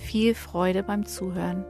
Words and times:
viel 0.00 0.34
Freude 0.34 0.82
beim 0.82 1.06
Zuhören. 1.06 1.64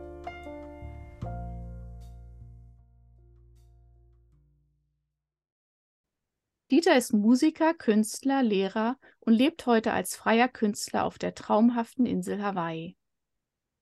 Dieter 6.70 6.97
ist 6.97 7.12
Musiker, 7.12 7.75
Künstler, 7.75 8.42
Lehrer 8.45 8.97
und 9.19 9.34
lebt 9.34 9.67
heute 9.67 9.92
als 9.92 10.14
freier 10.14 10.48
Künstler 10.48 11.05
auf 11.05 11.19
der 11.19 11.34
traumhaften 11.34 12.06
Insel 12.06 12.42
Hawaii. 12.42 12.97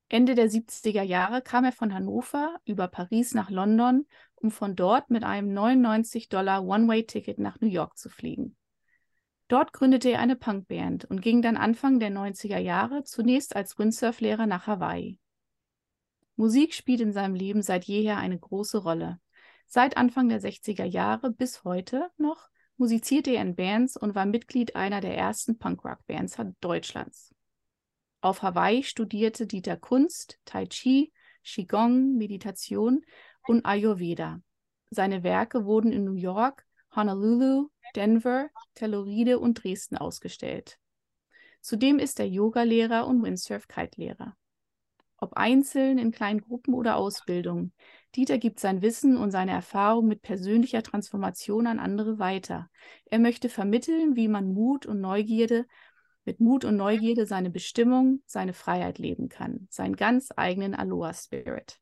Ende 0.09 0.35
der 0.35 0.51
70er 0.51 1.03
Jahre 1.03 1.43
kam 1.43 1.65
er 1.65 1.73
von 1.73 1.93
Hannover 1.93 2.59
über 2.65 2.89
Paris 2.89 3.35
nach 3.35 3.51
London, 3.51 4.07
um 4.37 4.51
von 4.51 4.75
dort 4.75 5.11
mit 5.11 5.23
einem 5.23 5.53
99 5.53 6.31
Dollar 6.31 6.65
One-Way-Ticket 6.65 7.39
nach 7.39 7.61
New 7.61 7.69
York 7.69 7.99
zu 7.99 8.09
fliegen. 8.09 8.57
Dort 9.49 9.73
gründete 9.73 10.11
er 10.11 10.21
eine 10.21 10.37
Punkband 10.37 11.07
und 11.07 11.23
ging 11.23 11.41
dann 11.41 11.57
Anfang 11.57 11.99
der 11.99 12.11
90er 12.11 12.59
Jahre 12.59 13.05
zunächst 13.05 13.57
als 13.57 13.79
Windsurf-Lehrer 13.79 14.47
nach 14.47 14.67
Hawaii. 14.67 15.19
Musik 16.37 16.75
spielt 16.75 17.01
in 17.01 17.13
seinem 17.13 17.35
Leben 17.35 17.63
seit 17.63 17.85
jeher 17.85 18.19
eine 18.19 18.39
große 18.39 18.79
Rolle. 18.79 19.19
Seit 19.67 19.97
Anfang 19.97 20.29
der 20.29 20.41
60er 20.41 20.85
Jahre 20.85 21.31
bis 21.31 21.65
heute 21.65 22.11
noch 22.19 22.49
musizierte 22.77 23.31
er 23.31 23.43
in 23.43 23.57
Bands 23.57 23.97
und 23.97 24.15
war 24.15 24.27
Mitglied 24.27 24.77
einer 24.77 25.01
der 25.01 25.17
ersten 25.17 25.59
Punkrock-Bands 25.59 26.37
Deutschlands. 26.61 27.35
Auf 28.21 28.43
Hawaii 28.43 28.83
studierte 28.83 29.47
Dieter 29.47 29.77
Kunst, 29.77 30.39
Tai 30.45 30.67
Chi, 30.67 31.13
Qigong, 31.43 32.17
Meditation 32.17 33.05
und 33.47 33.65
Ayurveda. 33.65 34.41
Seine 34.91 35.23
Werke 35.23 35.65
wurden 35.65 35.93
in 35.93 36.05
New 36.05 36.15
York, 36.15 36.67
Honolulu, 36.95 37.69
Denver, 37.95 38.49
Telluride 38.75 39.39
und 39.39 39.63
Dresden 39.63 39.97
ausgestellt. 39.97 40.79
Zudem 41.61 41.99
ist 41.99 42.21
er 42.21 42.27
Yogalehrer 42.27 43.07
und 43.07 43.23
Windsurf-Kite-Lehrer. 43.23 44.37
Ob 45.21 45.33
einzeln, 45.35 45.99
in 45.99 46.13
kleinen 46.13 46.41
Gruppen 46.41 46.75
oder 46.75 46.97
Ausbildung, 46.97 47.73
Dieter 48.15 48.39
gibt 48.39 48.61
sein 48.61 48.83
Wissen 48.83 49.17
und 49.17 49.33
seine 49.33 49.51
Erfahrung 49.51 50.07
mit 50.07 50.23
persönlicher 50.23 50.83
Transformation 50.83 51.67
an 51.67 51.81
andere 51.81 52.21
weiter. 52.21 52.71
Er 53.07 53.19
möchte 53.19 53.49
vermitteln, 53.49 54.15
wie 54.15 54.29
man 54.29 54.53
Mut 54.53 54.87
und 54.87 55.01
Neugierde, 55.01 55.67
mit 56.25 56.41
Mut 56.41 56.65
und 56.65 56.77
Neugierde 56.77 57.27
seine 57.27 57.51
Bestimmung, 57.51 58.23
seine 58.27 58.53
Freiheit 58.53 58.99
leben 58.99 59.29
kann, 59.29 59.67
seinen 59.71 59.97
ganz 59.97 60.29
eigenen 60.37 60.75
Aloha 60.75 61.13
Spirit. 61.15 61.81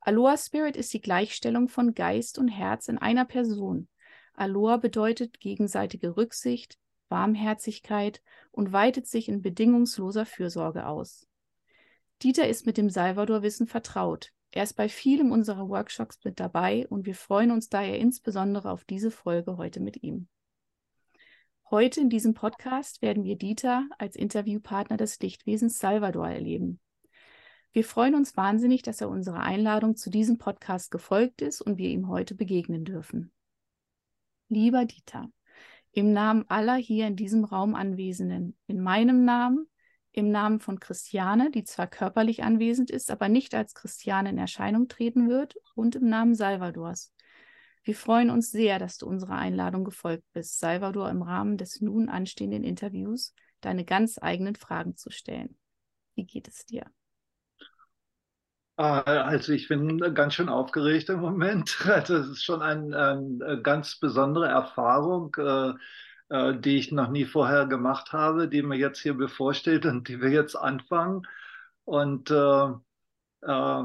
Aloha 0.00 0.36
Spirit 0.36 0.76
ist 0.76 0.92
die 0.92 1.00
Gleichstellung 1.00 1.68
von 1.68 1.94
Geist 1.94 2.38
und 2.38 2.48
Herz 2.48 2.88
in 2.88 2.98
einer 2.98 3.24
Person. 3.24 3.88
Aloha 4.34 4.76
bedeutet 4.76 5.40
gegenseitige 5.40 6.16
Rücksicht, 6.16 6.78
Warmherzigkeit 7.08 8.20
und 8.50 8.72
weitet 8.72 9.06
sich 9.06 9.28
in 9.28 9.42
bedingungsloser 9.42 10.26
Fürsorge 10.26 10.86
aus. 10.86 11.26
Dieter 12.22 12.48
ist 12.48 12.66
mit 12.66 12.76
dem 12.76 12.90
Salvador-Wissen 12.90 13.66
vertraut. 13.66 14.32
Er 14.50 14.64
ist 14.64 14.74
bei 14.74 14.88
vielem 14.88 15.32
unserer 15.32 15.68
Workshops 15.68 16.18
mit 16.24 16.40
dabei 16.40 16.86
und 16.88 17.06
wir 17.06 17.14
freuen 17.14 17.50
uns 17.50 17.68
daher 17.68 17.98
insbesondere 17.98 18.70
auf 18.70 18.84
diese 18.84 19.10
Folge 19.10 19.56
heute 19.56 19.80
mit 19.80 20.02
ihm. 20.02 20.28
Heute 21.70 22.00
in 22.00 22.10
diesem 22.10 22.34
Podcast 22.34 23.02
werden 23.02 23.24
wir 23.24 23.36
Dieter 23.36 23.88
als 23.98 24.16
Interviewpartner 24.16 24.96
des 24.96 25.18
Lichtwesens 25.20 25.78
Salvador 25.78 26.28
erleben. 26.28 26.78
Wir 27.72 27.84
freuen 27.84 28.14
uns 28.14 28.36
wahnsinnig, 28.36 28.82
dass 28.82 29.00
er 29.00 29.08
unserer 29.08 29.40
Einladung 29.40 29.96
zu 29.96 30.08
diesem 30.08 30.38
Podcast 30.38 30.92
gefolgt 30.92 31.42
ist 31.42 31.60
und 31.60 31.78
wir 31.78 31.88
ihm 31.88 32.08
heute 32.08 32.36
begegnen 32.36 32.84
dürfen. 32.84 33.32
Lieber 34.54 34.84
Dieter, 34.84 35.30
im 35.92 36.12
Namen 36.12 36.44
aller 36.48 36.76
hier 36.76 37.06
in 37.06 37.16
diesem 37.16 37.44
Raum 37.44 37.74
Anwesenden, 37.74 38.56
in 38.66 38.80
meinem 38.80 39.24
Namen, 39.24 39.66
im 40.12 40.30
Namen 40.30 40.60
von 40.60 40.78
Christiane, 40.78 41.50
die 41.50 41.64
zwar 41.64 41.88
körperlich 41.88 42.44
anwesend 42.44 42.90
ist, 42.90 43.10
aber 43.10 43.28
nicht 43.28 43.54
als 43.54 43.74
Christiane 43.74 44.30
in 44.30 44.38
Erscheinung 44.38 44.88
treten 44.88 45.28
wird, 45.28 45.56
und 45.74 45.96
im 45.96 46.08
Namen 46.08 46.34
Salvadors. 46.34 47.12
Wir 47.82 47.94
freuen 47.94 48.30
uns 48.30 48.50
sehr, 48.50 48.78
dass 48.78 48.96
du 48.96 49.06
unserer 49.06 49.36
Einladung 49.36 49.84
gefolgt 49.84 50.24
bist, 50.32 50.58
Salvador 50.58 51.10
im 51.10 51.22
Rahmen 51.22 51.58
des 51.58 51.80
nun 51.80 52.08
anstehenden 52.08 52.64
Interviews 52.64 53.34
deine 53.60 53.84
ganz 53.84 54.18
eigenen 54.20 54.54
Fragen 54.54 54.96
zu 54.96 55.10
stellen. 55.10 55.58
Wie 56.14 56.24
geht 56.24 56.48
es 56.48 56.64
dir? 56.64 56.86
Ah, 58.76 59.02
also 59.02 59.52
ich 59.52 59.68
bin 59.68 59.98
ganz 60.14 60.34
schön 60.34 60.48
aufgeregt 60.48 61.08
im 61.08 61.20
Moment. 61.20 61.78
Also 61.86 62.16
es 62.16 62.28
ist 62.28 62.44
schon 62.44 62.60
ein, 62.62 62.92
eine 62.92 63.62
ganz 63.62 63.96
besondere 64.00 64.48
Erfahrung, 64.48 65.34
äh, 65.38 65.74
äh, 66.30 66.58
die 66.58 66.78
ich 66.78 66.90
noch 66.92 67.08
nie 67.08 67.24
vorher 67.24 67.66
gemacht 67.66 68.12
habe, 68.12 68.48
die 68.48 68.62
mir 68.62 68.76
jetzt 68.76 69.00
hier 69.00 69.14
bevorsteht 69.14 69.86
und 69.86 70.08
die 70.08 70.20
wir 70.20 70.30
jetzt 70.30 70.56
anfangen. 70.56 71.22
Und 71.84 72.30
äh, 72.32 72.68
äh, 73.42 73.84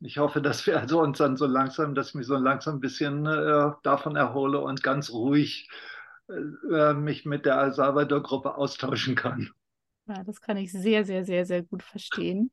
ich 0.00 0.18
hoffe, 0.18 0.42
dass 0.42 0.66
wir 0.66 0.80
also 0.80 1.00
uns 1.02 1.18
dann 1.18 1.36
so 1.36 1.46
langsam, 1.46 1.94
dass 1.94 2.10
ich 2.10 2.14
mich 2.16 2.26
so 2.26 2.36
langsam 2.36 2.76
ein 2.76 2.80
bisschen 2.80 3.26
äh, 3.26 3.72
davon 3.82 4.16
erhole 4.16 4.60
und 4.60 4.82
ganz 4.82 5.10
ruhig 5.12 5.70
äh, 6.72 6.94
mich 6.94 7.24
mit 7.26 7.46
der 7.46 7.72
Salvador-Gruppe 7.72 8.54
austauschen 8.56 9.14
kann. 9.16 9.50
Ja, 10.08 10.22
das 10.22 10.40
kann 10.40 10.56
ich 10.56 10.70
sehr, 10.70 11.04
sehr, 11.04 11.24
sehr, 11.24 11.44
sehr 11.44 11.62
gut 11.62 11.82
verstehen. 11.82 12.52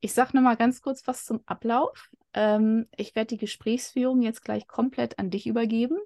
Ich 0.00 0.12
sage 0.12 0.36
nochmal 0.36 0.56
ganz 0.56 0.82
kurz 0.82 1.06
was 1.06 1.24
zum 1.24 1.40
Ablauf. 1.46 2.10
Ähm, 2.34 2.88
ich 2.96 3.14
werde 3.14 3.28
die 3.28 3.36
Gesprächsführung 3.36 4.20
jetzt 4.20 4.44
gleich 4.44 4.66
komplett 4.66 5.18
an 5.18 5.30
dich 5.30 5.46
übergeben. 5.46 5.98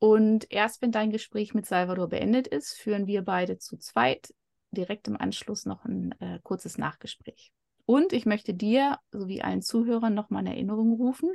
Und 0.00 0.50
erst 0.50 0.82
wenn 0.82 0.92
dein 0.92 1.10
Gespräch 1.10 1.54
mit 1.54 1.66
Salvador 1.66 2.08
beendet 2.08 2.48
ist, 2.48 2.74
führen 2.74 3.06
wir 3.06 3.22
beide 3.22 3.58
zu 3.58 3.76
zweit 3.76 4.34
direkt 4.72 5.08
im 5.08 5.16
Anschluss 5.16 5.66
noch 5.66 5.84
ein 5.84 6.12
äh, 6.20 6.40
kurzes 6.42 6.78
Nachgespräch. 6.78 7.52
Und 7.86 8.12
ich 8.12 8.26
möchte 8.26 8.54
dir 8.54 8.98
sowie 9.12 9.42
allen 9.42 9.62
Zuhörern 9.62 10.14
nochmal 10.14 10.42
in 10.42 10.52
Erinnerung 10.52 10.92
rufen, 10.92 11.32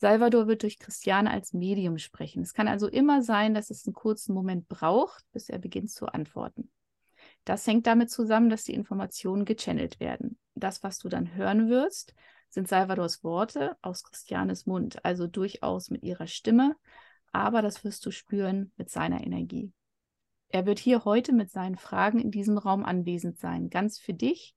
Salvador 0.00 0.46
wird 0.46 0.62
durch 0.62 0.78
Christiane 0.78 1.30
als 1.30 1.52
Medium 1.52 1.98
sprechen. 1.98 2.42
Es 2.42 2.54
kann 2.54 2.68
also 2.68 2.86
immer 2.86 3.22
sein, 3.22 3.52
dass 3.54 3.70
es 3.70 3.84
einen 3.84 3.94
kurzen 3.94 4.32
Moment 4.32 4.68
braucht, 4.68 5.24
bis 5.32 5.48
er 5.48 5.58
beginnt 5.58 5.90
zu 5.90 6.06
antworten. 6.06 6.70
Das 7.44 7.66
hängt 7.66 7.86
damit 7.86 8.10
zusammen, 8.10 8.50
dass 8.50 8.64
die 8.64 8.74
Informationen 8.74 9.44
gechannelt 9.44 10.00
werden. 10.00 10.38
Das, 10.54 10.82
was 10.82 10.98
du 10.98 11.08
dann 11.08 11.34
hören 11.34 11.68
wirst, 11.68 12.14
sind 12.50 12.68
Salvadors 12.68 13.22
Worte 13.24 13.76
aus 13.82 14.02
Christianes 14.02 14.66
Mund, 14.66 15.04
also 15.04 15.26
durchaus 15.26 15.90
mit 15.90 16.02
ihrer 16.02 16.26
Stimme, 16.26 16.76
aber 17.32 17.62
das 17.62 17.84
wirst 17.84 18.04
du 18.06 18.10
spüren 18.10 18.72
mit 18.76 18.90
seiner 18.90 19.22
Energie. 19.24 19.72
Er 20.50 20.64
wird 20.64 20.78
hier 20.78 21.04
heute 21.04 21.32
mit 21.32 21.50
seinen 21.50 21.76
Fragen 21.76 22.18
in 22.18 22.30
diesem 22.30 22.56
Raum 22.56 22.84
anwesend 22.84 23.38
sein, 23.38 23.68
ganz 23.68 23.98
für 23.98 24.14
dich, 24.14 24.56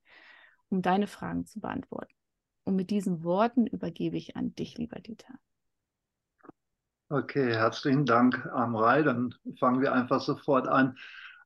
um 0.69 0.81
deine 0.81 1.07
Fragen 1.07 1.45
zu 1.45 1.60
beantworten. 1.60 2.13
Und 2.63 2.75
mit 2.75 2.89
diesen 2.89 3.24
Worten 3.24 3.68
übergebe 3.68 4.16
ich 4.16 4.38
an 4.38 4.56
dich, 4.56 4.78
lieber 4.78 5.00
Dieter. 5.00 5.33
Okay, 7.10 7.54
herzlichen 7.54 8.06
Dank, 8.06 8.45
Amrei. 8.45 9.01
Dann 9.01 9.36
fangen 9.60 9.81
wir 9.81 9.92
einfach 9.92 10.22
sofort 10.22 10.69
an. 10.69 10.98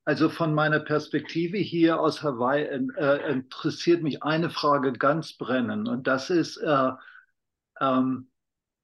Also 0.05 0.29
von 0.29 0.53
meiner 0.53 0.79
Perspektive 0.79 1.57
hier 1.57 1.99
aus 1.99 2.21
Hawaii 2.21 2.63
äh, 2.63 3.31
interessiert 3.31 4.03
mich 4.03 4.21
eine 4.21 4.51
Frage 4.51 4.93
ganz 4.93 5.33
brennend. 5.33 5.89
Und 5.89 6.05
das 6.05 6.29
ist, 6.29 6.57
äh, 6.57 6.91
ähm, 7.81 8.29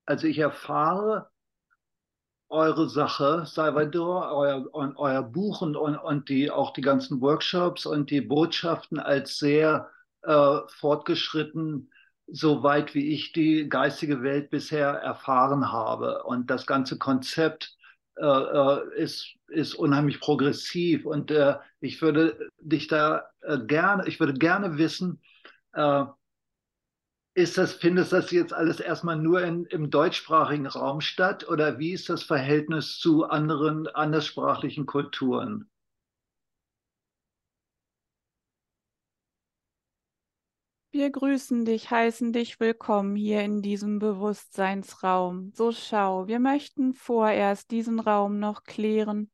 also 0.05 0.27
ich 0.27 0.39
erfahre 0.39 1.29
eure 2.49 2.89
Sache, 2.89 3.45
Salvador, 3.45 4.31
euer, 4.31 4.65
euer 4.73 5.23
Buch 5.23 5.61
und, 5.61 5.75
und, 5.77 6.27
die, 6.27 6.49
auch 6.51 6.73
die 6.73 6.81
ganzen 6.81 7.21
Workshops 7.21 7.85
und 7.85 8.09
die 8.09 8.21
Botschaften 8.21 8.99
als 8.99 9.37
sehr 9.37 9.89
äh, 10.23 10.57
fortgeschritten, 10.67 11.91
so 12.27 12.63
weit 12.63 12.95
wie 12.95 13.13
ich 13.13 13.31
die 13.31 13.69
geistige 13.69 14.23
Welt 14.23 14.49
bisher 14.49 14.89
erfahren 14.89 15.71
habe. 15.71 16.23
Und 16.23 16.49
das 16.49 16.65
ganze 16.65 16.97
Konzept 16.97 17.77
äh, 18.21 18.25
äh 18.25 19.01
ist, 19.01 19.35
ist 19.47 19.73
unheimlich 19.75 20.19
progressiv. 20.19 21.05
Und 21.05 21.31
äh, 21.31 21.55
ich 21.79 22.01
würde 22.01 22.49
dich 22.59 22.87
da 22.87 23.29
äh, 23.41 23.57
gerne, 23.59 24.07
ich 24.07 24.19
würde 24.19 24.33
gerne 24.33 24.77
wissen, 24.77 25.21
äh, 25.73 26.05
ist 27.33 27.57
das, 27.57 27.73
findest 27.73 28.11
das 28.11 28.31
jetzt 28.31 28.53
alles 28.53 28.79
erstmal 28.79 29.15
nur 29.15 29.41
in, 29.41 29.65
im 29.65 29.89
deutschsprachigen 29.89 30.67
Raum 30.67 31.01
statt 31.01 31.47
oder 31.47 31.79
wie 31.79 31.93
ist 31.93 32.09
das 32.09 32.23
Verhältnis 32.23 32.99
zu 32.99 33.23
anderen 33.23 33.87
anderssprachlichen 33.87 34.85
Kulturen? 34.85 35.70
Wir 40.93 41.09
grüßen 41.09 41.63
dich, 41.63 41.89
heißen 41.89 42.33
dich 42.33 42.59
willkommen 42.59 43.15
hier 43.15 43.43
in 43.43 43.61
diesem 43.61 43.97
Bewusstseinsraum. 43.97 45.53
So 45.55 45.71
schau, 45.71 46.27
wir 46.27 46.39
möchten 46.39 46.93
vorerst 46.93 47.71
diesen 47.71 48.01
Raum 48.01 48.39
noch 48.39 48.63
klären 48.63 49.31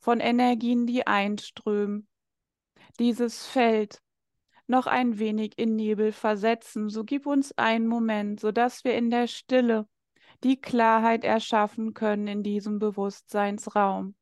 von 0.00 0.18
Energien, 0.18 0.88
die 0.88 1.06
einströmen. 1.06 2.08
Dieses 2.98 3.46
Feld 3.46 4.02
noch 4.66 4.88
ein 4.88 5.20
wenig 5.20 5.56
in 5.56 5.76
Nebel 5.76 6.10
versetzen. 6.10 6.88
So 6.88 7.04
gib 7.04 7.26
uns 7.26 7.56
einen 7.56 7.86
Moment, 7.86 8.40
so 8.40 8.50
dass 8.50 8.82
wir 8.82 8.96
in 8.96 9.08
der 9.08 9.28
Stille 9.28 9.86
die 10.42 10.60
Klarheit 10.60 11.22
erschaffen 11.22 11.94
können 11.94 12.26
in 12.26 12.42
diesem 12.42 12.80
Bewusstseinsraum. 12.80 14.16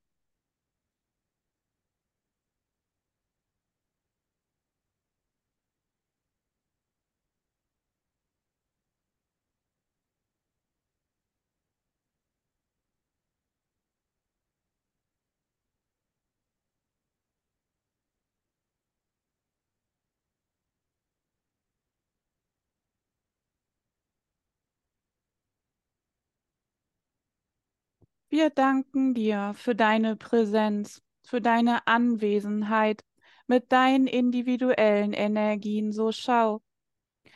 Wir 28.40 28.48
danken 28.48 29.12
dir 29.12 29.52
für 29.54 29.74
deine 29.74 30.16
Präsenz, 30.16 31.02
für 31.26 31.42
deine 31.42 31.86
Anwesenheit 31.86 33.04
mit 33.46 33.70
deinen 33.70 34.06
individuellen 34.06 35.12
Energien. 35.12 35.92
So 35.92 36.10
schau. 36.10 36.62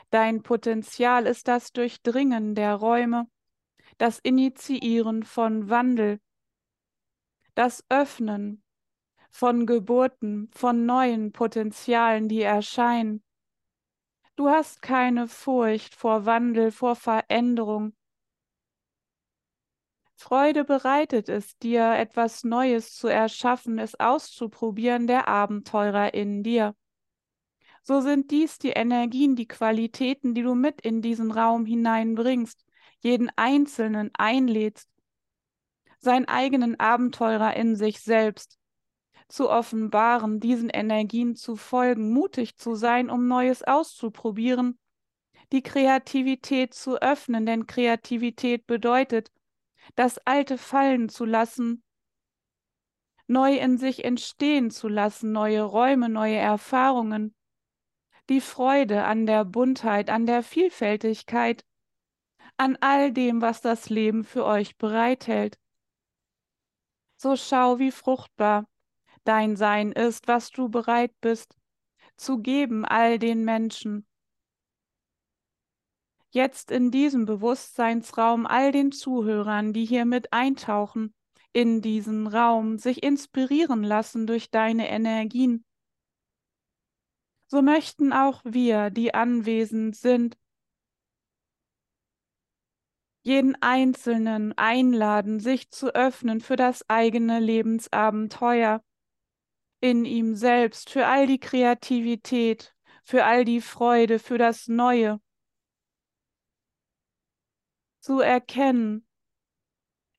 Dein 0.08 0.42
Potenzial 0.42 1.26
ist 1.26 1.46
das 1.46 1.74
Durchdringen 1.74 2.54
der 2.54 2.76
Räume, 2.76 3.28
das 3.98 4.18
Initiieren 4.18 5.24
von 5.24 5.68
Wandel, 5.68 6.20
das 7.54 7.84
Öffnen 7.90 8.62
von 9.28 9.66
Geburten, 9.66 10.50
von 10.54 10.86
neuen 10.86 11.32
Potenzialen, 11.32 12.30
die 12.30 12.40
erscheinen. 12.40 13.22
Du 14.36 14.48
hast 14.48 14.80
keine 14.80 15.28
Furcht 15.28 15.94
vor 15.94 16.24
Wandel, 16.24 16.70
vor 16.70 16.96
Veränderung, 16.96 17.94
Freude 20.16 20.64
bereitet 20.64 21.28
es 21.28 21.58
dir, 21.58 21.94
etwas 21.94 22.44
Neues 22.44 22.94
zu 22.94 23.08
erschaffen, 23.08 23.78
es 23.78 23.98
auszuprobieren, 23.98 25.06
der 25.06 25.28
Abenteurer 25.28 26.14
in 26.14 26.42
dir. 26.42 26.74
So 27.82 28.00
sind 28.00 28.30
dies 28.30 28.58
die 28.58 28.70
Energien, 28.70 29.36
die 29.36 29.46
Qualitäten, 29.46 30.34
die 30.34 30.42
du 30.42 30.54
mit 30.54 30.80
in 30.80 31.02
diesen 31.02 31.30
Raum 31.30 31.66
hineinbringst, 31.66 32.64
jeden 33.00 33.30
Einzelnen 33.36 34.10
einlädst, 34.14 34.88
seinen 35.98 36.26
eigenen 36.26 36.80
Abenteurer 36.80 37.54
in 37.56 37.76
sich 37.76 38.00
selbst 38.00 38.58
zu 39.28 39.50
offenbaren, 39.50 40.40
diesen 40.40 40.70
Energien 40.70 41.34
zu 41.34 41.56
folgen, 41.56 42.12
mutig 42.12 42.56
zu 42.56 42.74
sein, 42.74 43.10
um 43.10 43.26
Neues 43.26 43.62
auszuprobieren, 43.62 44.78
die 45.52 45.62
Kreativität 45.62 46.72
zu 46.72 47.00
öffnen, 47.00 47.44
denn 47.44 47.66
Kreativität 47.66 48.66
bedeutet, 48.66 49.30
das 49.94 50.18
Alte 50.26 50.58
fallen 50.58 51.08
zu 51.08 51.24
lassen, 51.24 51.82
neu 53.26 53.56
in 53.56 53.78
sich 53.78 54.04
entstehen 54.04 54.70
zu 54.70 54.88
lassen, 54.88 55.32
neue 55.32 55.62
Räume, 55.62 56.08
neue 56.08 56.36
Erfahrungen, 56.36 57.34
die 58.28 58.40
Freude 58.40 59.04
an 59.04 59.26
der 59.26 59.44
Buntheit, 59.44 60.10
an 60.10 60.26
der 60.26 60.42
Vielfältigkeit, 60.42 61.64
an 62.56 62.76
all 62.80 63.12
dem, 63.12 63.40
was 63.40 63.60
das 63.60 63.90
Leben 63.90 64.24
für 64.24 64.44
euch 64.44 64.76
bereithält. 64.76 65.58
So 67.16 67.36
schau, 67.36 67.78
wie 67.78 67.90
fruchtbar 67.90 68.68
dein 69.24 69.56
Sein 69.56 69.92
ist, 69.92 70.28
was 70.28 70.50
du 70.50 70.68
bereit 70.68 71.12
bist 71.20 71.56
zu 72.16 72.38
geben 72.38 72.84
all 72.84 73.18
den 73.18 73.44
Menschen, 73.44 74.06
jetzt 76.34 76.70
in 76.70 76.90
diesem 76.90 77.24
Bewusstseinsraum 77.24 78.46
all 78.46 78.72
den 78.72 78.92
Zuhörern, 78.92 79.72
die 79.72 79.84
hier 79.84 80.04
mit 80.04 80.32
eintauchen 80.32 81.14
in 81.52 81.80
diesen 81.80 82.26
Raum, 82.26 82.78
sich 82.78 83.02
inspirieren 83.02 83.84
lassen 83.84 84.26
durch 84.26 84.50
deine 84.50 84.88
Energien. 84.88 85.64
So 87.46 87.62
möchten 87.62 88.12
auch 88.12 88.42
wir, 88.44 88.90
die 88.90 89.14
anwesend 89.14 89.96
sind, 89.96 90.36
jeden 93.22 93.56
Einzelnen 93.62 94.52
einladen, 94.58 95.40
sich 95.40 95.70
zu 95.70 95.94
öffnen 95.94 96.40
für 96.40 96.56
das 96.56 96.88
eigene 96.90 97.40
Lebensabenteuer 97.40 98.82
in 99.80 100.04
ihm 100.04 100.34
selbst, 100.34 100.90
für 100.90 101.06
all 101.06 101.26
die 101.26 101.38
Kreativität, 101.38 102.74
für 103.04 103.24
all 103.24 103.44
die 103.44 103.60
Freude, 103.60 104.18
für 104.18 104.36
das 104.36 104.66
Neue, 104.68 105.20
zu 108.04 108.20
erkennen, 108.20 109.08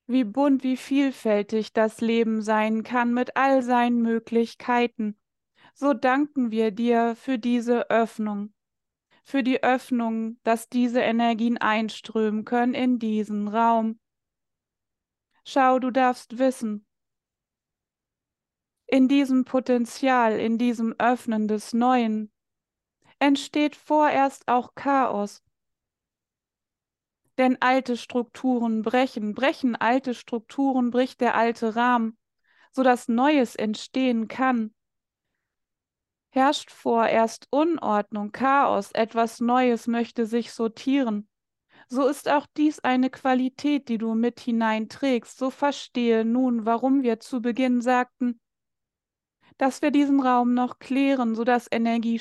wie 0.08 0.24
bunt, 0.24 0.64
wie 0.64 0.76
vielfältig 0.76 1.72
das 1.72 2.00
Leben 2.00 2.42
sein 2.42 2.82
kann 2.82 3.14
mit 3.14 3.36
all 3.36 3.62
seinen 3.62 4.02
Möglichkeiten. 4.02 5.16
So 5.72 5.94
danken 5.94 6.50
wir 6.50 6.72
dir 6.72 7.14
für 7.14 7.38
diese 7.38 7.88
Öffnung, 7.88 8.52
für 9.22 9.44
die 9.44 9.62
Öffnung, 9.62 10.40
dass 10.42 10.68
diese 10.68 10.98
Energien 10.98 11.58
einströmen 11.58 12.44
können 12.44 12.74
in 12.74 12.98
diesen 12.98 13.46
Raum. 13.46 14.00
Schau, 15.44 15.78
du 15.78 15.92
darfst 15.92 16.38
wissen, 16.38 16.84
in 18.88 19.06
diesem 19.06 19.44
Potenzial, 19.44 20.40
in 20.40 20.58
diesem 20.58 20.92
Öffnen 20.98 21.46
des 21.46 21.72
Neuen 21.72 22.32
entsteht 23.20 23.76
vorerst 23.76 24.48
auch 24.48 24.74
Chaos, 24.74 25.45
denn 27.38 27.56
alte 27.60 27.96
Strukturen 27.96 28.82
brechen, 28.82 29.34
brechen 29.34 29.76
alte 29.76 30.14
Strukturen, 30.14 30.90
bricht 30.90 31.20
der 31.20 31.34
alte 31.34 31.76
Rahmen, 31.76 32.16
sodass 32.72 33.08
Neues 33.08 33.56
entstehen 33.56 34.28
kann. 34.28 34.74
Herrscht 36.30 36.70
vorerst 36.70 37.46
Unordnung, 37.50 38.32
Chaos, 38.32 38.92
etwas 38.92 39.40
Neues 39.40 39.86
möchte 39.86 40.26
sich 40.26 40.52
sortieren. 40.52 41.28
So 41.88 42.06
ist 42.08 42.28
auch 42.28 42.46
dies 42.56 42.80
eine 42.80 43.10
Qualität, 43.10 43.88
die 43.88 43.98
du 43.98 44.14
mit 44.14 44.40
hineinträgst. 44.40 45.38
So 45.38 45.50
verstehe 45.50 46.24
nun, 46.24 46.66
warum 46.66 47.02
wir 47.02 47.20
zu 47.20 47.40
Beginn 47.40 47.80
sagten, 47.80 48.40
dass 49.56 49.82
wir 49.82 49.90
diesen 49.90 50.20
Raum 50.20 50.52
noch 50.52 50.78
klären, 50.78 51.34
sodass 51.34 51.68
Energie 51.70 52.18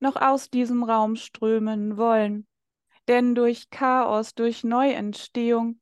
noch 0.00 0.16
aus 0.16 0.50
diesem 0.50 0.82
Raum 0.82 1.16
strömen 1.16 1.96
wollen. 1.96 2.46
Denn 3.08 3.34
durch 3.34 3.70
Chaos, 3.70 4.34
durch 4.34 4.64
Neuentstehung 4.64 5.80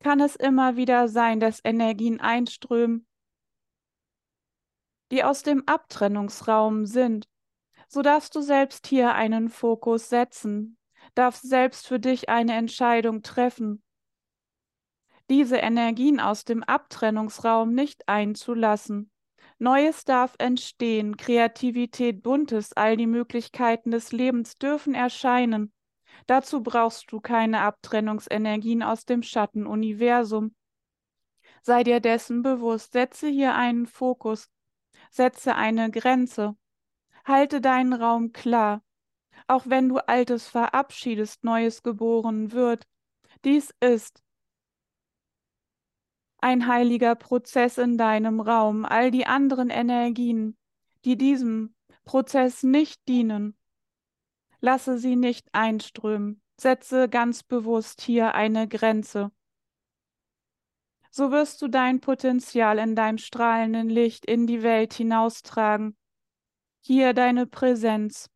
kann 0.00 0.20
es 0.20 0.36
immer 0.36 0.76
wieder 0.76 1.08
sein, 1.08 1.40
dass 1.40 1.60
Energien 1.64 2.20
einströmen, 2.20 3.06
die 5.10 5.24
aus 5.24 5.42
dem 5.42 5.66
Abtrennungsraum 5.66 6.86
sind. 6.86 7.28
So 7.88 8.02
darfst 8.02 8.34
du 8.36 8.40
selbst 8.40 8.86
hier 8.86 9.14
einen 9.14 9.48
Fokus 9.48 10.08
setzen, 10.08 10.78
darfst 11.14 11.48
selbst 11.48 11.86
für 11.86 11.98
dich 11.98 12.28
eine 12.28 12.54
Entscheidung 12.54 13.22
treffen, 13.22 13.82
diese 15.30 15.56
Energien 15.56 16.20
aus 16.20 16.44
dem 16.44 16.62
Abtrennungsraum 16.62 17.74
nicht 17.74 18.08
einzulassen, 18.08 19.10
Neues 19.58 20.04
darf 20.04 20.34
entstehen, 20.38 21.16
Kreativität, 21.16 22.22
Buntes, 22.22 22.72
all 22.74 22.96
die 22.96 23.06
Möglichkeiten 23.06 23.90
des 23.90 24.12
Lebens 24.12 24.56
dürfen 24.56 24.94
erscheinen. 24.94 25.72
Dazu 26.26 26.62
brauchst 26.62 27.10
du 27.12 27.20
keine 27.20 27.60
Abtrennungsenergien 27.60 28.82
aus 28.82 29.04
dem 29.04 29.22
Schattenuniversum. 29.22 30.54
Sei 31.62 31.82
dir 31.82 32.00
dessen 32.00 32.42
bewusst, 32.42 32.92
setze 32.92 33.28
hier 33.28 33.54
einen 33.54 33.86
Fokus, 33.86 34.48
Setze 35.10 35.54
eine 35.54 35.90
Grenze. 35.90 36.56
Halte 37.24 37.60
deinen 37.60 37.92
Raum 37.92 38.32
klar. 38.32 38.82
Auch 39.46 39.64
wenn 39.66 39.88
du 39.88 39.98
Altes 39.98 40.48
verabschiedest, 40.48 41.44
Neues 41.44 41.82
geboren 41.82 42.52
wird. 42.52 42.86
Dies 43.44 43.74
ist 43.80 44.22
ein 46.38 46.66
heiliger 46.66 47.14
Prozess 47.14 47.78
in 47.78 47.98
deinem 47.98 48.40
Raum. 48.40 48.84
All 48.84 49.10
die 49.10 49.26
anderen 49.26 49.70
Energien, 49.70 50.56
die 51.04 51.16
diesem 51.16 51.74
Prozess 52.04 52.62
nicht 52.62 53.06
dienen, 53.08 53.56
lasse 54.60 54.98
sie 54.98 55.16
nicht 55.16 55.48
einströmen. 55.52 56.42
Setze 56.60 57.08
ganz 57.08 57.42
bewusst 57.42 58.00
hier 58.00 58.34
eine 58.34 58.66
Grenze. 58.66 59.30
So 61.10 61.30
wirst 61.30 61.62
du 61.62 61.68
dein 61.68 62.00
Potenzial 62.00 62.78
in 62.78 62.94
deinem 62.94 63.18
strahlenden 63.18 63.88
Licht 63.88 64.26
in 64.26 64.46
die 64.46 64.62
Welt 64.62 64.94
hinaustragen. 64.94 65.96
Hier 66.80 67.12
deine 67.14 67.46
Präsenz 67.46 68.30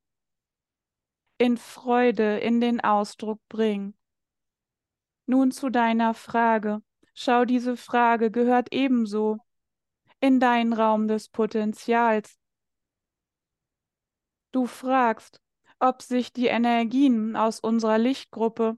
in 1.38 1.56
Freude 1.56 2.38
in 2.38 2.61
den 2.61 2.80
Ausdruck 2.80 3.40
bringen. 3.49 3.97
Nun 5.26 5.50
zu 5.50 5.71
deiner 5.71 6.14
Frage. 6.14 6.82
Schau, 7.14 7.45
diese 7.45 7.76
Frage 7.76 8.31
gehört 8.31 8.73
ebenso 8.73 9.38
in 10.21 10.40
deinen 10.40 10.73
Raum 10.73 11.09
des 11.09 11.28
Potenzials. 11.28 12.38
Du 14.52 14.66
fragst, 14.66 15.40
ob 15.78 16.02
sich 16.02 16.33
die 16.33 16.47
Energien 16.47 17.37
aus 17.37 17.61
unserer 17.61 17.99
Lichtgruppe 17.99 18.76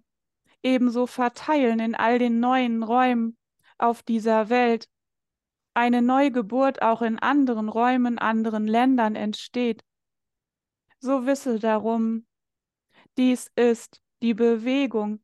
ebenso 0.62 1.07
verteilen 1.07 1.81
in 1.81 1.95
all 1.95 2.19
den 2.19 2.41
neuen 2.41 2.83
Räumen 2.83 3.37
auf 3.79 4.03
dieser 4.03 4.49
Welt, 4.49 4.88
eine 5.75 6.03
Neugeburt 6.03 6.83
auch 6.83 7.03
in 7.03 7.19
anderen 7.19 7.69
Räumen, 7.69 8.19
anderen 8.19 8.67
Ländern 8.67 9.17
entsteht. 9.17 9.85
So 11.00 11.26
wisse 11.26 11.59
darum, 11.59 12.26
dies 13.19 13.50
ist 13.57 14.00
die 14.23 14.35
Bewegung, 14.35 15.24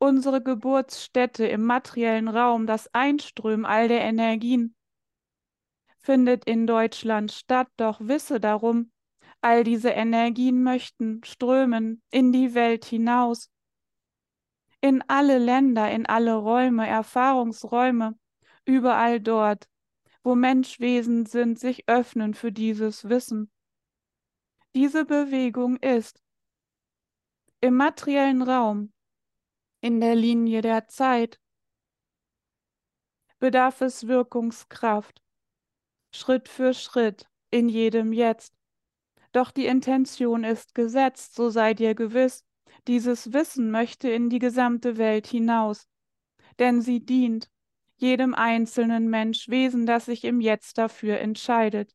unsere 0.00 0.42
Geburtsstätte 0.42 1.46
im 1.46 1.64
materiellen 1.64 2.28
Raum, 2.28 2.66
das 2.66 2.92
Einströmen 2.92 3.64
all 3.64 3.86
der 3.86 4.00
Energien, 4.00 4.74
findet 5.98 6.44
in 6.46 6.66
Deutschland 6.66 7.30
statt, 7.30 7.68
doch 7.76 8.00
wisse 8.00 8.40
darum, 8.40 8.90
All 9.42 9.64
diese 9.64 9.90
Energien 9.90 10.62
möchten 10.62 11.24
strömen 11.24 12.02
in 12.10 12.30
die 12.30 12.52
Welt 12.54 12.84
hinaus, 12.84 13.50
in 14.82 15.02
alle 15.08 15.38
Länder, 15.38 15.90
in 15.90 16.04
alle 16.06 16.34
Räume, 16.34 16.86
Erfahrungsräume, 16.86 18.18
überall 18.66 19.18
dort, 19.20 19.66
wo 20.22 20.34
Menschwesen 20.34 21.24
sind, 21.24 21.58
sich 21.58 21.88
öffnen 21.88 22.34
für 22.34 22.52
dieses 22.52 23.08
Wissen. 23.08 23.50
Diese 24.74 25.06
Bewegung 25.06 25.76
ist 25.78 26.22
im 27.62 27.74
materiellen 27.74 28.42
Raum, 28.42 28.92
in 29.80 30.00
der 30.00 30.14
Linie 30.14 30.60
der 30.62 30.88
Zeit, 30.88 31.40
bedarf 33.38 33.80
es 33.80 34.06
Wirkungskraft, 34.06 35.22
Schritt 36.14 36.48
für 36.48 36.74
Schritt, 36.74 37.26
in 37.50 37.68
jedem 37.68 38.12
Jetzt. 38.12 38.54
Doch 39.32 39.50
die 39.50 39.66
Intention 39.66 40.44
ist 40.44 40.74
gesetzt, 40.74 41.34
so 41.34 41.50
sei 41.50 41.74
dir 41.74 41.94
gewiss, 41.94 42.44
dieses 42.86 43.32
Wissen 43.32 43.70
möchte 43.70 44.10
in 44.10 44.28
die 44.28 44.38
gesamte 44.38 44.96
Welt 44.98 45.26
hinaus, 45.26 45.88
denn 46.58 46.82
sie 46.82 47.04
dient 47.04 47.50
jedem 47.96 48.34
einzelnen 48.34 49.08
Menschwesen, 49.08 49.86
das 49.86 50.06
sich 50.06 50.24
im 50.24 50.40
Jetzt 50.40 50.78
dafür 50.78 51.18
entscheidet. 51.18 51.94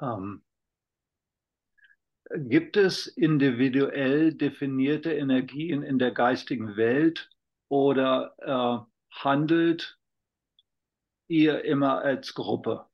Ähm, 0.00 0.42
Gibt 2.36 2.76
es 2.76 3.06
individuell 3.06 4.34
definierte 4.34 5.12
Energien 5.12 5.82
in 5.82 5.98
der 5.98 6.10
geistigen 6.10 6.76
Welt 6.76 7.30
oder 7.68 8.34
äh, 8.38 9.14
handelt 9.14 9.98
ihr 11.28 11.64
immer 11.64 11.98
als 12.02 12.34
Gruppe? 12.34 12.86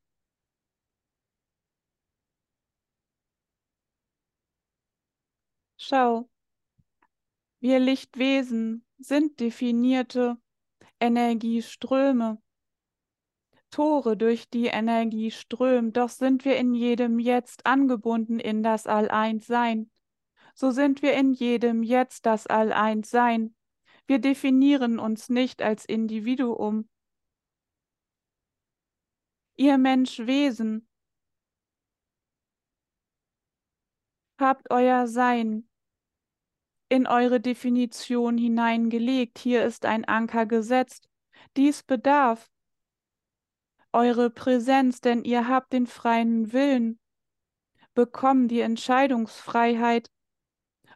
Schau, 5.79 6.29
wir 7.61 7.79
Lichtwesen 7.79 8.85
sind 8.99 9.41
definierte 9.41 10.37
Energieströme. 11.01 12.43
Tore, 13.71 14.17
durch 14.17 14.49
die 14.51 14.67
Energie 14.67 15.31
strömt, 15.31 15.97
doch 15.97 16.09
sind 16.09 16.45
wir 16.45 16.57
in 16.57 16.75
jedem 16.75 17.19
Jetzt 17.19 17.67
angebunden 17.67 18.41
in 18.41 18.63
das 18.63 18.87
All-Eins-Sein. 18.87 19.91
So 20.55 20.71
sind 20.71 21.03
wir 21.03 21.15
in 21.15 21.33
jedem 21.33 21.83
Jetzt 21.83 22.27
das 22.27 22.47
All-Eins-Sein. 22.47 23.55
Wir 24.07 24.19
definieren 24.19 24.99
uns 24.99 25.29
nicht 25.29 25.63
als 25.63 25.85
Individuum. 25.85 26.89
Ihr 29.57 29.79
Menschwesen, 29.79 30.89
habt 34.39 34.71
euer 34.71 35.07
Sein 35.07 35.69
in 36.89 37.07
eure 37.07 37.41
Definition 37.41 38.37
hineingelegt. 38.37 39.39
Hier 39.39 39.65
ist 39.65 39.87
ein 39.87 40.05
Anker 40.07 40.47
gesetzt. 40.47 41.09
Dies 41.57 41.85
bedarf 41.85 42.51
eure 43.93 44.31
Präsenz, 44.31 45.01
denn 45.01 45.25
ihr 45.25 45.49
habt 45.49 45.73
den 45.73 45.87
freien 45.87 46.53
Willen, 46.53 46.99
bekommen 47.95 48.49
die 48.49 48.61
Entscheidungsfreiheit, 48.61 50.11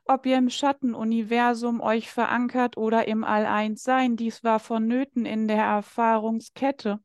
ob 0.04 0.26
ihr 0.26 0.36
im 0.36 0.50
Schattenuniversum 0.50 1.80
euch 1.80 2.10
verankert 2.10 2.76
oder 2.76 3.08
im 3.08 3.24
All-Eins-Sein. 3.24 4.16
Dies 4.16 4.44
war 4.44 4.60
vonnöten 4.60 5.24
in 5.24 5.48
der 5.48 5.64
Erfahrungskette. 5.64 7.00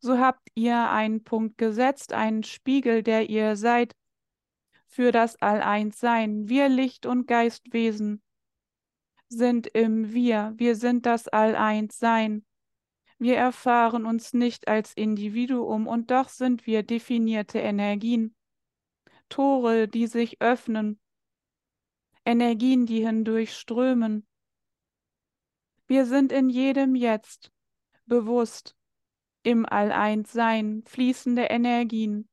So 0.00 0.18
habt 0.18 0.48
ihr 0.54 0.90
einen 0.90 1.24
Punkt 1.24 1.58
gesetzt, 1.58 2.12
einen 2.12 2.44
Spiegel, 2.44 3.02
der 3.02 3.28
ihr 3.28 3.56
seid, 3.56 3.94
für 4.86 5.12
das 5.12 5.36
All-Eins-Sein. 5.42 6.48
Wir 6.48 6.68
Licht- 6.68 7.04
und 7.04 7.26
Geistwesen 7.26 8.22
sind 9.28 9.66
im 9.66 10.12
Wir. 10.12 10.54
Wir 10.56 10.76
sind 10.76 11.04
das 11.04 11.28
All-Eins-Sein. 11.28 12.44
Wir 13.18 13.36
erfahren 13.36 14.06
uns 14.06 14.32
nicht 14.32 14.68
als 14.68 14.94
Individuum 14.94 15.88
und 15.88 16.10
doch 16.10 16.28
sind 16.28 16.66
wir 16.66 16.84
definierte 16.84 17.58
Energien, 17.58 18.36
Tore, 19.28 19.88
die 19.88 20.06
sich 20.06 20.40
öffnen, 20.40 21.00
Energien, 22.24 22.86
die 22.86 23.04
hindurch 23.04 23.54
strömen. 23.56 24.26
Wir 25.86 26.06
sind 26.06 26.30
in 26.30 26.48
jedem 26.48 26.94
Jetzt 26.94 27.50
bewusst, 28.06 28.76
im 29.42 29.66
All-Eins-Sein, 29.66 30.82
fließende 30.86 31.44
Energien, 31.44 32.28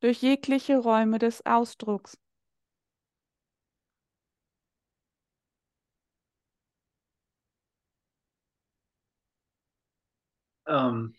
durch 0.00 0.22
jegliche 0.22 0.78
Räume 0.78 1.18
des 1.18 1.44
Ausdrucks. 1.44 2.18
Ähm, 10.68 11.14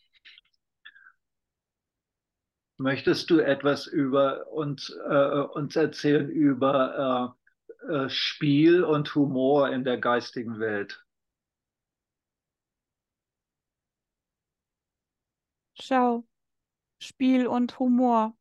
möchtest 2.77 3.29
du 3.29 3.39
etwas 3.39 3.87
über 3.87 4.47
uns, 4.51 4.89
äh, 4.89 5.41
uns 5.53 5.75
erzählen 5.75 6.29
über 6.29 7.35
äh, 7.81 7.93
äh, 7.93 8.09
Spiel 8.09 8.83
und 8.83 9.13
Humor 9.15 9.69
in 9.69 9.83
der 9.83 9.97
geistigen 9.97 10.59
Welt? 10.59 11.03
Schau, 15.81 16.27
Spiel 17.01 17.47
und 17.47 17.79
Humor, 17.79 18.37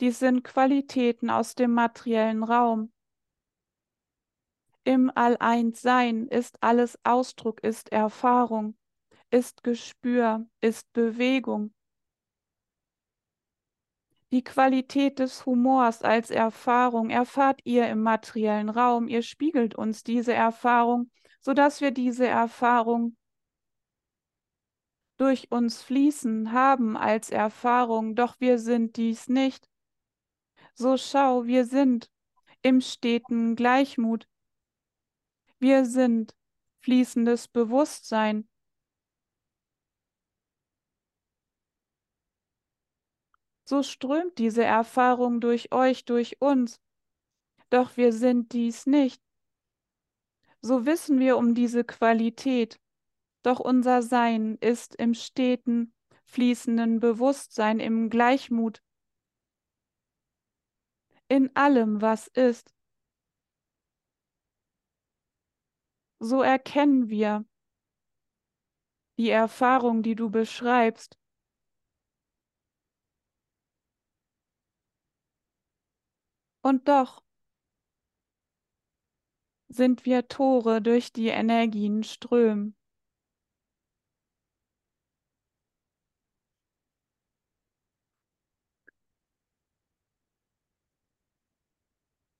dies 0.00 0.18
sind 0.18 0.42
Qualitäten 0.42 1.30
aus 1.30 1.54
dem 1.54 1.72
materiellen 1.72 2.42
Raum. 2.42 2.92
Im 4.84 5.12
All-Eins-Sein 5.14 6.28
ist 6.28 6.62
alles 6.62 6.98
Ausdruck, 7.04 7.62
ist 7.62 7.92
Erfahrung 7.92 8.77
ist 9.30 9.62
Gespür, 9.62 10.46
ist 10.60 10.92
Bewegung. 10.92 11.72
Die 14.30 14.44
Qualität 14.44 15.18
des 15.18 15.46
Humors 15.46 16.02
als 16.02 16.30
Erfahrung 16.30 17.08
erfahrt 17.08 17.60
ihr 17.64 17.88
im 17.88 18.02
materiellen 18.02 18.68
Raum. 18.68 19.08
Ihr 19.08 19.22
spiegelt 19.22 19.74
uns 19.74 20.02
diese 20.02 20.34
Erfahrung, 20.34 21.10
sodass 21.40 21.80
wir 21.80 21.92
diese 21.92 22.26
Erfahrung 22.26 23.16
durch 25.16 25.50
uns 25.50 25.82
fließen, 25.82 26.52
haben 26.52 26.96
als 26.96 27.30
Erfahrung, 27.30 28.14
doch 28.14 28.36
wir 28.38 28.58
sind 28.58 28.96
dies 28.96 29.28
nicht. 29.28 29.68
So 30.74 30.96
schau, 30.96 31.46
wir 31.46 31.64
sind 31.64 32.10
im 32.62 32.80
steten 32.80 33.56
Gleichmut. 33.56 34.28
Wir 35.58 35.84
sind 35.84 36.36
fließendes 36.82 37.48
Bewusstsein. 37.48 38.48
So 43.68 43.82
strömt 43.82 44.38
diese 44.38 44.64
Erfahrung 44.64 45.42
durch 45.42 45.72
euch, 45.72 46.06
durch 46.06 46.40
uns. 46.40 46.80
Doch 47.68 47.98
wir 47.98 48.14
sind 48.14 48.54
dies 48.54 48.86
nicht. 48.86 49.22
So 50.62 50.86
wissen 50.86 51.20
wir 51.20 51.36
um 51.36 51.54
diese 51.54 51.84
Qualität. 51.84 52.80
Doch 53.42 53.60
unser 53.60 54.00
Sein 54.00 54.56
ist 54.62 54.94
im 54.94 55.12
steten, 55.12 55.92
fließenden 56.24 56.98
Bewusstsein, 56.98 57.78
im 57.78 58.08
Gleichmut. 58.08 58.82
In 61.28 61.54
allem, 61.54 62.00
was 62.00 62.26
ist. 62.28 62.74
So 66.20 66.40
erkennen 66.40 67.10
wir 67.10 67.44
die 69.18 69.28
Erfahrung, 69.28 70.02
die 70.02 70.14
du 70.14 70.30
beschreibst. 70.30 71.17
Und 76.68 76.86
doch 76.86 77.22
sind 79.68 80.04
wir 80.04 80.28
Tore, 80.28 80.82
durch 80.82 81.14
die 81.14 81.28
Energien 81.28 82.02
strömen. 82.04 82.76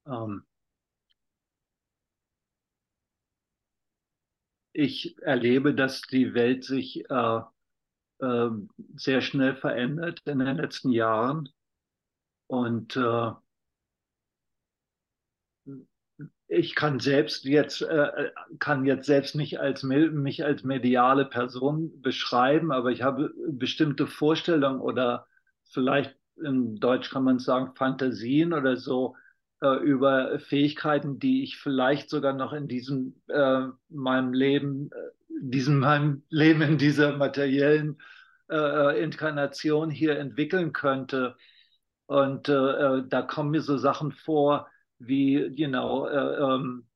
Ähm, 0.06 0.44
ich 4.74 5.16
erlebe, 5.22 5.74
dass 5.74 6.02
die 6.02 6.34
Welt 6.34 6.64
sich 6.64 7.08
äh, 7.08 7.40
äh, 8.18 8.50
sehr 8.94 9.22
schnell 9.22 9.56
verändert 9.56 10.20
in 10.26 10.40
den 10.40 10.56
letzten 10.58 10.90
Jahren. 10.90 11.48
Und 12.46 12.94
äh, 12.96 13.32
ich 16.48 16.74
kann 16.74 16.98
selbst 16.98 17.44
jetzt, 17.44 17.82
äh, 17.82 18.30
kann 18.58 18.86
jetzt 18.86 19.06
selbst 19.06 19.34
nicht 19.36 19.60
als, 19.60 19.82
mich 19.82 20.44
als 20.44 20.64
mediale 20.64 21.26
Person 21.26 22.00
beschreiben, 22.00 22.72
aber 22.72 22.90
ich 22.90 23.02
habe 23.02 23.32
bestimmte 23.48 24.06
Vorstellungen 24.06 24.80
oder 24.80 25.26
vielleicht 25.70 26.16
in 26.42 26.76
Deutsch 26.76 27.10
kann 27.10 27.24
man 27.24 27.38
sagen 27.38 27.74
Fantasien 27.74 28.52
oder 28.54 28.76
so, 28.76 29.14
äh, 29.60 29.76
über 29.82 30.38
Fähigkeiten, 30.38 31.18
die 31.18 31.42
ich 31.42 31.58
vielleicht 31.58 32.08
sogar 32.08 32.32
noch 32.32 32.52
in 32.52 32.68
diesem 32.68 33.20
äh, 33.28 33.66
meinem 33.90 34.32
Leben, 34.32 34.90
äh, 34.92 34.96
diesem 35.40 35.80
meinem 35.80 36.22
Leben 36.30 36.62
in 36.62 36.78
dieser 36.78 37.16
materiellen 37.16 38.00
äh, 38.50 39.02
Inkarnation 39.02 39.90
hier 39.90 40.18
entwickeln 40.18 40.72
könnte. 40.72 41.36
Und 42.06 42.48
äh, 42.48 43.02
da 43.06 43.22
kommen 43.22 43.50
mir 43.50 43.60
so 43.60 43.76
Sachen 43.76 44.12
vor 44.12 44.68
wie, 44.98 45.46
you 45.54 45.68
know, 45.68 46.08
ähm, 46.08 46.86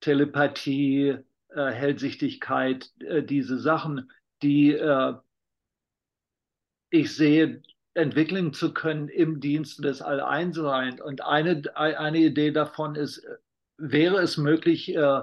Telepathie, 0.00 1.18
Hellsichtigkeit, 1.50 2.92
diese 3.00 3.58
Sachen, 3.58 4.12
die 4.42 4.78
ich 6.90 7.16
sehe, 7.16 7.62
entwickeln 7.94 8.52
zu 8.52 8.72
können 8.72 9.08
im 9.08 9.40
Dienst 9.40 9.84
des 9.84 10.00
Alleinseins. 10.00 11.00
Und 11.00 11.22
eine, 11.24 11.62
eine 11.74 12.18
Idee 12.18 12.52
davon 12.52 12.94
ist, 12.94 13.26
wäre 13.76 14.18
es 14.18 14.36
möglich, 14.36 14.94
äh, 14.94 15.20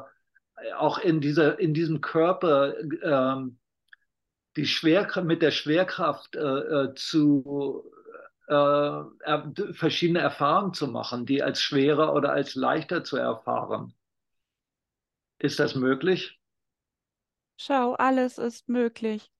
auch 0.77 0.99
in, 0.99 1.21
dieser, 1.21 1.59
in 1.59 1.73
diesem 1.73 2.01
Körper 2.01 2.77
äh, 2.79 3.49
die 4.55 4.65
Schwerkraft, 4.65 5.27
mit 5.27 5.41
der 5.41 5.51
Schwerkraft 5.51 6.35
äh, 6.35 6.39
äh 6.39 6.95
zu 6.95 7.91
äh, 8.47 9.73
verschiedene 9.73 10.19
Erfahrungen 10.19 10.73
zu 10.73 10.87
machen, 10.87 11.25
die 11.25 11.41
als 11.41 11.61
schwerer 11.61 12.13
oder 12.13 12.31
als 12.31 12.55
leichter 12.55 13.03
zu 13.03 13.17
erfahren. 13.17 13.93
Ist 15.39 15.59
das 15.59 15.75
möglich? 15.75 16.39
Schau, 17.57 17.93
alles 17.93 18.37
ist 18.37 18.69
möglich. 18.69 19.31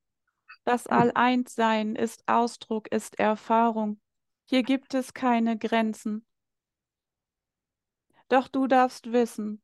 Das 0.64 0.86
hm. 0.86 0.94
All-Eins-Sein 0.94 1.96
ist 1.96 2.24
Ausdruck, 2.28 2.92
ist 2.92 3.20
Erfahrung. 3.20 4.00
Hier 4.46 4.64
gibt 4.64 4.94
es 4.94 5.14
keine 5.14 5.58
Grenzen. 5.58 6.26
Doch 8.30 8.48
du 8.48 8.68
darfst 8.68 9.12
wissen, 9.12 9.62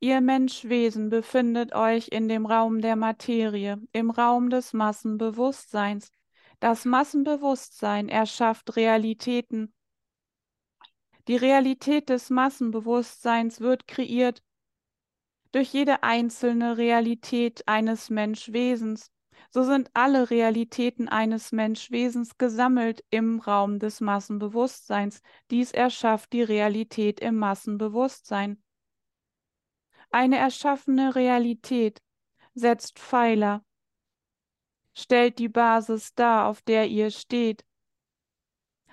ihr 0.00 0.20
Menschwesen 0.20 1.08
befindet 1.08 1.72
euch 1.72 2.08
in 2.08 2.28
dem 2.28 2.46
Raum 2.46 2.80
der 2.80 2.96
Materie, 2.96 3.80
im 3.92 4.10
Raum 4.10 4.50
des 4.50 4.72
Massenbewusstseins. 4.72 6.10
Das 6.62 6.84
Massenbewusstsein 6.84 8.08
erschafft 8.08 8.76
Realitäten. 8.76 9.74
Die 11.26 11.34
Realität 11.34 12.08
des 12.08 12.30
Massenbewusstseins 12.30 13.60
wird 13.60 13.88
kreiert 13.88 14.44
durch 15.50 15.72
jede 15.72 16.04
einzelne 16.04 16.76
Realität 16.78 17.66
eines 17.66 18.10
Menschwesens 18.10 19.10
so 19.50 19.64
sind 19.64 19.90
alle 19.92 20.30
Realitäten 20.30 21.08
eines 21.08 21.50
Menschwesens 21.50 22.38
gesammelt 22.38 23.04
im 23.10 23.40
Raum 23.40 23.80
des 23.80 24.00
Massenbewusstseins. 24.00 25.20
Dies 25.50 25.72
erschafft 25.72 26.32
die 26.32 26.42
Realität 26.42 27.18
im 27.18 27.36
Massenbewusstsein. 27.36 28.62
Eine 30.10 30.38
erschaffene 30.38 31.16
Realität 31.16 32.00
setzt 32.54 32.98
Pfeiler, 32.98 33.64
stellt 34.94 35.38
die 35.38 35.48
Basis 35.48 36.14
dar, 36.14 36.46
auf 36.46 36.62
der 36.62 36.88
ihr 36.88 37.10
steht. 37.10 37.64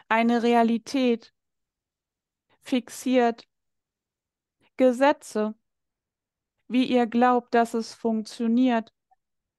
Eine 0.07 0.43
Realität 0.43 1.33
fixiert 2.61 3.47
Gesetze, 4.77 5.55
wie 6.67 6.85
ihr 6.85 7.05
glaubt, 7.05 7.53
dass 7.53 7.73
es 7.73 7.93
funktioniert. 7.93 8.93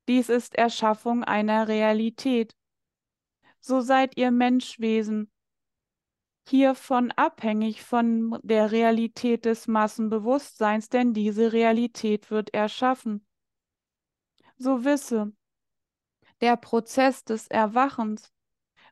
Dies 0.08 0.28
ist 0.28 0.54
Erschaffung 0.54 1.24
einer 1.24 1.68
Realität. 1.68 2.56
So 3.60 3.80
seid 3.80 4.16
ihr 4.16 4.30
Menschwesen, 4.30 5.30
hiervon 6.48 7.12
abhängig 7.12 7.82
von 7.82 8.38
der 8.42 8.72
Realität 8.72 9.44
des 9.44 9.68
Massenbewusstseins, 9.68 10.88
denn 10.88 11.12
diese 11.12 11.52
Realität 11.52 12.30
wird 12.30 12.54
erschaffen. 12.54 13.26
So 14.56 14.84
wisse, 14.84 15.32
der 16.40 16.56
Prozess 16.56 17.24
des 17.24 17.46
Erwachens 17.48 18.32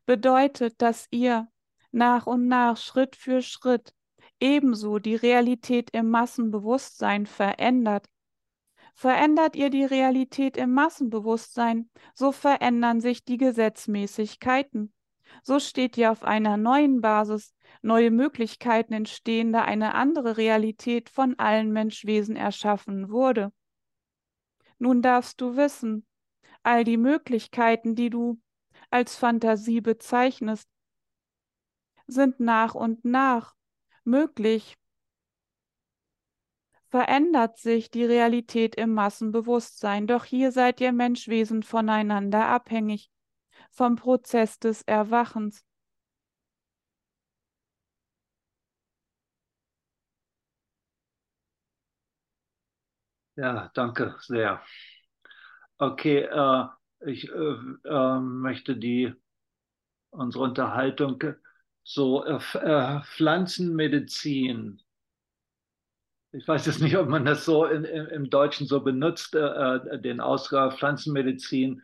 bedeutet, 0.06 0.80
dass 0.80 1.06
ihr 1.10 1.48
nach 1.90 2.26
und 2.26 2.48
nach 2.48 2.76
Schritt 2.76 3.16
für 3.16 3.42
Schritt 3.42 3.94
ebenso 4.40 4.98
die 4.98 5.16
Realität 5.16 5.90
im 5.90 6.10
Massenbewusstsein 6.10 7.26
verändert, 7.26 8.08
Verändert 8.98 9.54
ihr 9.54 9.70
die 9.70 9.84
Realität 9.84 10.56
im 10.56 10.74
Massenbewusstsein, 10.74 11.88
so 12.14 12.32
verändern 12.32 13.00
sich 13.00 13.24
die 13.24 13.36
Gesetzmäßigkeiten. 13.36 14.92
So 15.44 15.60
steht 15.60 15.96
ihr 15.96 16.10
auf 16.10 16.24
einer 16.24 16.56
neuen 16.56 17.00
Basis, 17.00 17.54
neue 17.80 18.10
Möglichkeiten 18.10 18.92
entstehen, 18.94 19.52
da 19.52 19.62
eine 19.62 19.94
andere 19.94 20.36
Realität 20.36 21.10
von 21.10 21.38
allen 21.38 21.70
Menschwesen 21.72 22.34
erschaffen 22.34 23.08
wurde. 23.08 23.52
Nun 24.80 25.00
darfst 25.00 25.40
du 25.40 25.54
wissen, 25.54 26.04
all 26.62 26.84
die 26.84 26.96
Möglichkeiten, 26.96 27.94
die 27.94 28.10
du 28.10 28.40
als 28.90 29.16
Fantasie 29.16 29.80
bezeichnest, 29.80 30.68
sind 32.06 32.40
nach 32.40 32.74
und 32.74 33.04
nach 33.04 33.54
möglich 34.04 34.76
verändert 36.90 37.58
sich 37.58 37.90
die 37.90 38.04
Realität 38.04 38.74
im 38.74 38.94
Massenbewusstsein. 38.94 40.06
Doch 40.06 40.24
hier 40.24 40.52
seid 40.52 40.80
ihr 40.80 40.92
Menschwesen 40.92 41.62
voneinander 41.62 42.46
abhängig, 42.46 43.10
vom 43.70 43.96
Prozess 43.96 44.58
des 44.58 44.82
Erwachens. 44.82 45.64
Ja, 53.36 53.70
danke 53.74 54.16
sehr. 54.20 54.60
Okay, 55.78 56.22
äh, 56.22 56.64
ich 57.06 57.28
äh, 57.30 57.56
äh, 57.84 58.20
möchte 58.20 58.76
die 58.76 59.12
unsere 60.10 60.44
Unterhaltung 60.44 61.22
so 61.84 62.24
äh, 62.24 62.40
äh 62.54 63.00
Pflanzenmedizin. 63.04 64.82
Ich 66.32 66.46
weiß 66.46 66.66
jetzt 66.66 66.80
nicht, 66.82 66.96
ob 66.96 67.08
man 67.08 67.24
das 67.24 67.44
so 67.44 67.64
in, 67.64 67.84
im 67.84 68.28
Deutschen 68.28 68.66
so 68.66 68.80
benutzt, 68.80 69.32
den 69.32 70.20
Ausgabe 70.20 70.76
Pflanzenmedizin, 70.76 71.82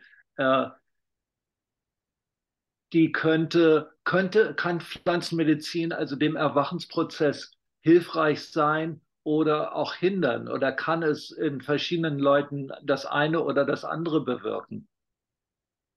die 2.93 3.11
könnte, 3.11 3.91
könnte, 4.03 4.53
kann 4.53 4.81
Pflanzenmedizin 4.81 5.91
also 5.91 6.15
dem 6.15 6.35
Erwachensprozess 6.35 7.53
hilfreich 7.81 8.43
sein 8.51 9.01
oder 9.25 9.75
auch 9.75 9.95
hindern? 9.95 10.47
Oder 10.47 10.71
kann 10.71 11.03
es 11.03 11.31
in 11.31 11.59
verschiedenen 11.59 12.19
Leuten 12.19 12.71
das 12.83 13.05
eine 13.05 13.43
oder 13.43 13.65
das 13.65 13.83
andere 13.83 14.23
bewirken? 14.23 14.87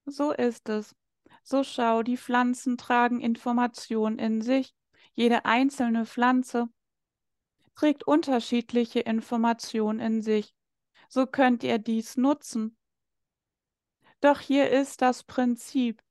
So 0.07 0.33
ist 0.33 0.69
es. 0.71 0.97
So 1.43 1.63
schau, 1.63 2.03
die 2.03 2.17
Pflanzen 2.17 2.79
tragen 2.79 3.21
Information 3.21 4.19
in 4.19 4.41
sich. 4.41 4.75
Jede 5.13 5.45
einzelne 5.45 6.07
Pflanze 6.07 6.69
trägt 7.75 8.05
unterschiedliche 8.05 9.01
Informationen 9.01 10.01
in 10.01 10.23
sich. 10.23 10.55
So 11.09 11.27
könnt 11.27 11.63
ihr 11.63 11.79
dies 11.79 12.17
nutzen. 12.17 12.77
Doch 14.21 14.41
hier 14.41 14.71
ist 14.71 15.03
das 15.03 15.23
Prinzip, 15.23 16.03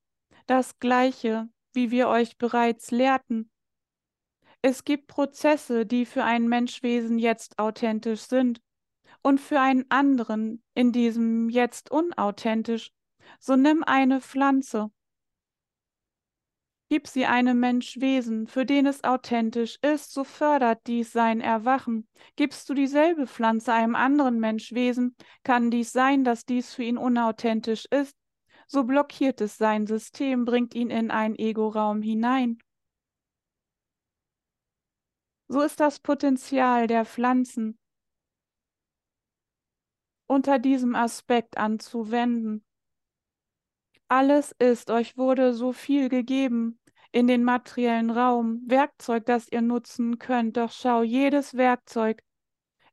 das 0.46 0.80
gleiche, 0.80 1.50
wie 1.74 1.92
wir 1.92 2.08
euch 2.10 2.38
bereits 2.38 2.92
lehrten. 2.92 3.50
Es 4.70 4.84
gibt 4.84 5.08
Prozesse, 5.08 5.86
die 5.86 6.06
für 6.06 6.26
ein 6.26 6.50
Menschwesen 6.50 7.20
jetzt 7.20 7.58
authentisch 7.58 8.20
sind 8.24 8.60
und 9.22 9.40
für 9.40 9.62
einen 9.62 9.86
anderen 9.88 10.62
in 10.74 10.92
diesem 10.92 11.48
jetzt 11.48 11.90
unauthentisch. 11.90 12.92
So 13.40 13.56
nimm 13.56 13.86
eine 13.86 14.20
Pflanze. 14.20 14.92
Gib 16.90 17.08
sie 17.08 17.26
einem 17.26 17.62
Menschwesen, 17.62 18.46
für 18.48 18.66
den 18.66 18.88
es 18.88 19.06
authentisch 19.06 19.80
ist, 19.82 20.12
so 20.12 20.26
fördert 20.26 20.82
dies 20.86 21.14
sein 21.14 21.40
Erwachen. 21.40 22.06
Gibst 22.36 22.68
du 22.68 22.74
dieselbe 22.74 23.26
Pflanze 23.26 23.72
einem 23.72 23.96
anderen 23.96 24.38
Menschwesen, 24.38 25.16
kann 25.46 25.72
dies 25.72 25.94
sein, 25.94 26.26
dass 26.26 26.44
dies 26.44 26.74
für 26.74 26.84
ihn 26.84 26.98
unauthentisch 26.98 27.86
ist, 27.86 28.18
so 28.68 28.84
blockiert 28.84 29.40
es 29.40 29.58
sein 29.58 29.88
System, 29.88 30.44
bringt 30.44 30.76
ihn 30.76 30.90
in 30.90 31.10
einen 31.10 31.36
Ego-Raum 31.36 32.02
hinein. 32.02 32.60
So 35.50 35.62
ist 35.62 35.80
das 35.80 36.00
Potenzial 36.00 36.88
der 36.88 37.06
Pflanzen 37.06 37.78
unter 40.28 40.60
diesem 40.60 40.94
Aspekt 40.94 41.58
anzuwenden. 41.58 42.66
Alles 44.10 44.54
ist, 44.60 44.90
euch 44.90 45.18
wurde 45.18 45.54
so 45.54 45.72
viel 45.72 46.10
gegeben 46.10 46.80
in 47.12 47.28
den 47.28 47.44
materiellen 47.44 48.10
Raum, 48.10 48.62
Werkzeug, 48.66 49.26
das 49.26 49.50
ihr 49.50 49.62
nutzen 49.62 50.20
könnt. 50.20 50.58
Doch 50.58 50.72
schau, 50.72 51.02
jedes 51.02 51.56
Werkzeug 51.56 52.22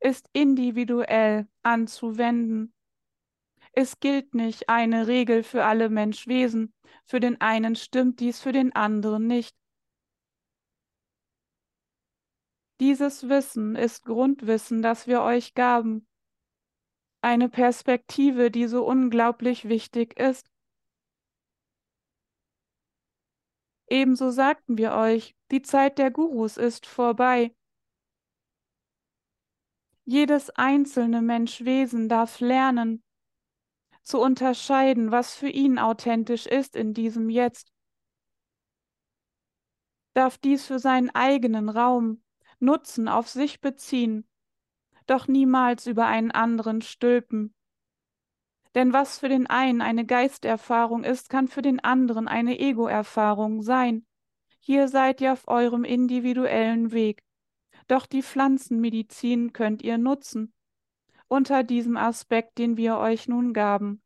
ist 0.00 0.28
individuell 0.32 1.48
anzuwenden. 1.62 2.72
Es 3.72 3.98
gilt 3.98 4.34
nicht 4.34 4.68
eine 4.68 5.08
Regel 5.08 5.42
für 5.42 5.64
alle 5.64 5.88
Menschwesen. 5.88 6.72
Für 7.04 7.18
den 7.18 7.40
einen 7.40 7.74
stimmt 7.74 8.20
dies, 8.20 8.40
für 8.40 8.52
den 8.52 8.72
anderen 8.74 9.26
nicht. 9.26 9.56
Dieses 12.80 13.28
Wissen 13.28 13.76
ist 13.76 14.04
Grundwissen, 14.04 14.82
das 14.82 15.06
wir 15.06 15.22
euch 15.22 15.54
gaben. 15.54 16.08
Eine 17.20 17.48
Perspektive, 17.48 18.50
die 18.50 18.66
so 18.66 18.84
unglaublich 18.84 19.68
wichtig 19.68 20.18
ist. 20.18 20.50
Ebenso 23.88 24.30
sagten 24.30 24.76
wir 24.76 24.94
euch, 24.94 25.37
die 25.52 25.62
Zeit 25.62 25.98
der 25.98 26.10
Gurus 26.10 26.56
ist 26.56 26.87
vorbei. 26.87 27.54
Jedes 30.04 30.50
einzelne 30.50 31.22
Menschwesen 31.22 32.08
darf 32.08 32.40
lernen, 32.40 33.04
zu 34.02 34.20
unterscheiden, 34.20 35.12
was 35.12 35.34
für 35.34 35.48
ihn 35.48 35.78
authentisch 35.78 36.46
ist 36.46 36.76
in 36.76 36.92
diesem 36.92 37.30
Jetzt. 37.30 37.72
Darf 40.12 40.38
dies 40.38 40.66
für 40.66 40.78
seinen 40.78 41.10
eigenen 41.10 41.68
Raum 41.68 42.23
Nutzen 42.64 43.09
auf 43.09 43.29
sich 43.29 43.61
beziehen, 43.61 44.27
doch 45.07 45.29
niemals 45.29 45.87
über 45.87 46.07
einen 46.07 46.31
anderen 46.31 46.83
stülpen. 46.83 47.55
Denn 48.74 48.92
was 48.92 49.18
für 49.18 49.29
den 49.29 49.46
einen 49.46 49.81
eine 49.81 50.05
Geisterfahrung 50.05 51.05
ist, 51.05 51.29
kann 51.29 51.46
für 51.46 51.62
den 51.62 51.81
anderen 51.81 52.27
eine 52.27 52.59
Ego-Erfahrung 52.59 53.62
sein. 53.62 54.05
Hier 54.59 54.88
seid 54.88 55.20
ihr 55.20 55.33
auf 55.33 55.46
eurem 55.46 55.85
individuellen 55.85 56.90
Weg. 56.90 57.22
Doch 57.87 58.07
die 58.07 58.22
Pflanzenmedizin 58.22 59.53
könnt 59.53 59.83
ihr 59.83 59.98
nutzen, 59.98 60.55
unter 61.29 61.62
diesem 61.62 61.96
Aspekt, 61.96 62.59
den 62.59 62.77
wir 62.77 62.96
euch 62.96 63.29
nun 63.29 63.53
gaben. 63.53 64.03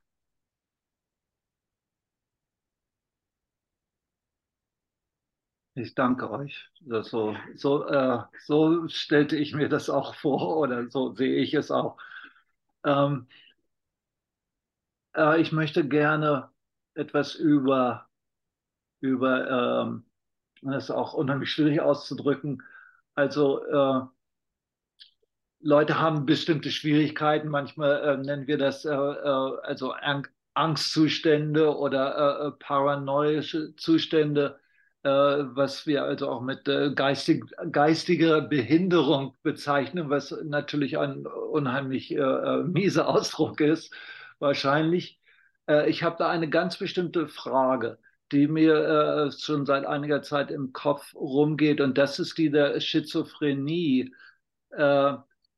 Ich 5.78 5.94
danke 5.94 6.28
euch. 6.30 6.68
So, 6.86 7.36
so, 7.54 7.86
äh, 7.86 8.22
so 8.44 8.88
stellte 8.88 9.36
ich 9.36 9.54
mir 9.54 9.68
das 9.68 9.88
auch 9.88 10.14
vor 10.16 10.56
oder 10.56 10.90
so 10.90 11.14
sehe 11.14 11.36
ich 11.36 11.54
es 11.54 11.70
auch. 11.70 11.98
Ähm, 12.84 13.28
äh, 15.14 15.40
ich 15.40 15.52
möchte 15.52 15.86
gerne 15.86 16.50
etwas 16.94 17.36
über, 17.36 18.08
über 19.00 19.86
ähm, 19.86 20.04
das 20.62 20.84
ist 20.84 20.90
auch 20.90 21.14
unheimlich 21.14 21.52
schwierig 21.52 21.80
auszudrücken. 21.80 22.62
Also 23.14 23.64
äh, 23.64 24.00
Leute 25.60 26.00
haben 26.00 26.26
bestimmte 26.26 26.72
Schwierigkeiten. 26.72 27.48
Manchmal 27.48 28.02
äh, 28.02 28.16
nennen 28.16 28.48
wir 28.48 28.58
das 28.58 28.84
äh, 28.84 28.90
äh 28.90 29.60
also 29.62 29.94
Angstzustände 30.54 31.76
oder 31.76 32.56
paranoische 32.58 33.76
Zustände, 33.76 34.58
was 35.02 35.87
wir 35.87 36.04
also 36.04 36.28
auch 36.28 36.40
mit 36.40 36.64
geistig, 36.96 37.44
geistiger 37.70 38.40
Behinderung 38.40 39.37
bezeichnen, 39.42 40.11
was 40.11 40.34
natürlich 40.44 40.98
ein 40.98 41.26
unheimlich 41.26 42.11
mieser 42.64 43.08
Ausdruck 43.14 43.61
ist, 43.61 43.94
wahrscheinlich. 44.38 45.20
ich 45.87 46.02
habe 46.02 46.16
da 46.18 46.28
eine 46.28 46.48
ganz 46.50 46.78
bestimmte 46.78 47.28
Frage 47.28 47.98
die 48.30 48.46
mir 48.46 49.28
äh, 49.28 49.32
schon 49.32 49.64
seit 49.64 49.87
einiger 49.87 50.20
Zeit 50.20 50.50
im 50.50 50.74
Kopf 50.74 51.14
rumgeht. 51.14 51.80
Und 51.80 51.96
das 51.96 52.18
ist 52.18 52.37
die 52.37 52.50
der 52.50 52.78
Schizophrenie. 52.78 54.12
Äh, 54.70 55.14